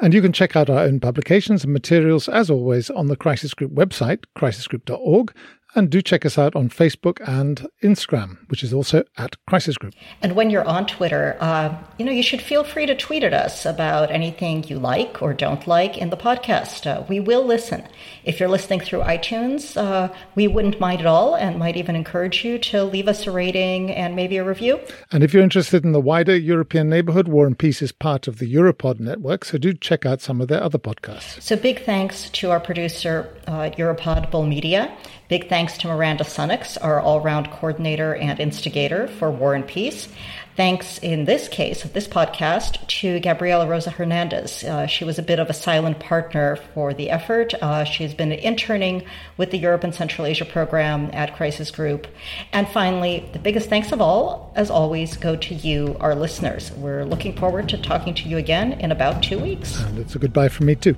And 0.00 0.14
you 0.14 0.22
can 0.22 0.32
check 0.32 0.54
out 0.54 0.70
our 0.70 0.80
own 0.80 1.00
publications 1.00 1.64
and 1.64 1.72
materials, 1.72 2.28
as 2.28 2.48
always, 2.48 2.90
on 2.90 3.06
the 3.06 3.16
Crisis 3.16 3.54
Group 3.54 3.72
website, 3.72 4.24
crisisgroup.org, 4.36 5.34
and 5.76 5.90
do 5.90 6.00
check 6.00 6.24
us 6.24 6.38
out 6.38 6.56
on 6.56 6.68
Facebook 6.70 7.18
and 7.28 7.68
Instagram, 7.82 8.38
which 8.48 8.64
is 8.64 8.72
also 8.72 9.04
at 9.18 9.36
Crisis 9.46 9.76
Group. 9.76 9.94
And 10.22 10.34
when 10.34 10.50
you're 10.50 10.64
on 10.66 10.86
Twitter, 10.86 11.36
uh, 11.38 11.76
you 11.98 12.04
know, 12.04 12.12
you 12.12 12.22
should 12.22 12.40
feel 12.40 12.64
free 12.64 12.86
to 12.86 12.94
tweet 12.96 13.22
at 13.22 13.34
us 13.34 13.66
about 13.66 14.10
anything 14.10 14.64
you 14.64 14.78
like 14.78 15.20
or 15.20 15.34
don't 15.34 15.66
like 15.66 15.98
in 15.98 16.10
the 16.10 16.16
podcast. 16.16 16.86
Uh, 16.86 17.04
we 17.08 17.20
will 17.20 17.44
listen. 17.44 17.86
If 18.24 18.40
you're 18.40 18.48
listening 18.48 18.80
through 18.80 19.00
iTunes, 19.00 19.76
uh, 19.76 20.12
we 20.34 20.48
wouldn't 20.48 20.80
mind 20.80 21.00
at 21.00 21.06
all 21.06 21.34
and 21.36 21.58
might 21.58 21.76
even 21.76 21.94
encourage 21.94 22.44
you 22.44 22.58
to 22.58 22.82
leave 22.82 23.06
us 23.06 23.26
a 23.26 23.30
rating 23.30 23.90
and 23.90 24.16
maybe 24.16 24.38
a 24.38 24.44
review. 24.44 24.80
And 25.12 25.22
if 25.22 25.34
you're 25.34 25.42
interested 25.42 25.84
in 25.84 25.92
the 25.92 26.00
wider 26.00 26.34
European 26.34 26.88
neighborhood, 26.88 27.28
War 27.28 27.46
and 27.46 27.58
Peace 27.58 27.82
is 27.82 27.92
part 27.92 28.26
of 28.26 28.38
the 28.38 28.52
Europod 28.52 28.98
network, 28.98 29.44
so 29.44 29.58
do 29.58 29.74
check 29.74 30.06
out 30.06 30.22
some 30.22 30.40
of 30.40 30.48
their 30.48 30.62
other 30.62 30.78
podcasts. 30.78 31.42
So 31.42 31.54
big 31.54 31.84
thanks 31.84 32.30
to 32.30 32.50
our 32.50 32.60
producer, 32.60 33.28
uh, 33.46 33.70
Europod 33.76 34.30
Bull 34.30 34.46
Media. 34.46 34.96
Big 35.28 35.48
thanks 35.48 35.76
to 35.78 35.88
Miranda 35.88 36.22
Sunnix, 36.22 36.78
our 36.80 37.00
all 37.00 37.20
round 37.20 37.50
coordinator 37.50 38.14
and 38.14 38.38
instigator 38.38 39.08
for 39.08 39.30
War 39.30 39.54
and 39.54 39.66
Peace. 39.66 40.08
Thanks 40.56 40.98
in 40.98 41.26
this 41.26 41.48
case 41.48 41.84
of 41.84 41.92
this 41.92 42.08
podcast 42.08 42.86
to 42.86 43.20
Gabriela 43.20 43.66
Rosa 43.66 43.90
Hernandez. 43.90 44.64
Uh, 44.64 44.86
she 44.86 45.04
was 45.04 45.18
a 45.18 45.22
bit 45.22 45.38
of 45.38 45.50
a 45.50 45.52
silent 45.52 45.98
partner 45.98 46.56
for 46.72 46.94
the 46.94 47.10
effort. 47.10 47.52
Uh, 47.54 47.84
she's 47.84 48.14
been 48.14 48.32
interning 48.32 49.04
with 49.36 49.50
the 49.50 49.58
Europe 49.58 49.84
and 49.84 49.94
Central 49.94 50.26
Asia 50.26 50.46
program 50.46 51.10
at 51.12 51.36
Crisis 51.36 51.70
Group. 51.70 52.06
And 52.52 52.66
finally, 52.68 53.28
the 53.34 53.38
biggest 53.38 53.68
thanks 53.68 53.92
of 53.92 54.00
all, 54.00 54.50
as 54.54 54.70
always, 54.70 55.18
go 55.18 55.36
to 55.36 55.54
you, 55.54 55.96
our 56.00 56.14
listeners. 56.14 56.72
We're 56.72 57.04
looking 57.04 57.36
forward 57.36 57.68
to 57.70 57.78
talking 57.82 58.14
to 58.14 58.28
you 58.28 58.38
again 58.38 58.74
in 58.80 58.92
about 58.92 59.22
two 59.22 59.38
weeks. 59.38 59.78
And 59.80 59.98
it's 59.98 60.14
a 60.14 60.18
goodbye 60.18 60.48
from 60.48 60.66
me, 60.66 60.76
too. 60.76 60.96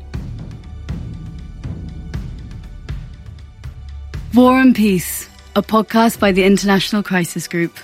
War 4.39 4.61
and 4.61 4.73
Peace, 4.73 5.29
a 5.57 5.63
podcast 5.63 6.21
by 6.21 6.31
the 6.31 6.45
International 6.45 7.03
Crisis 7.03 7.49
Group. 7.49 7.77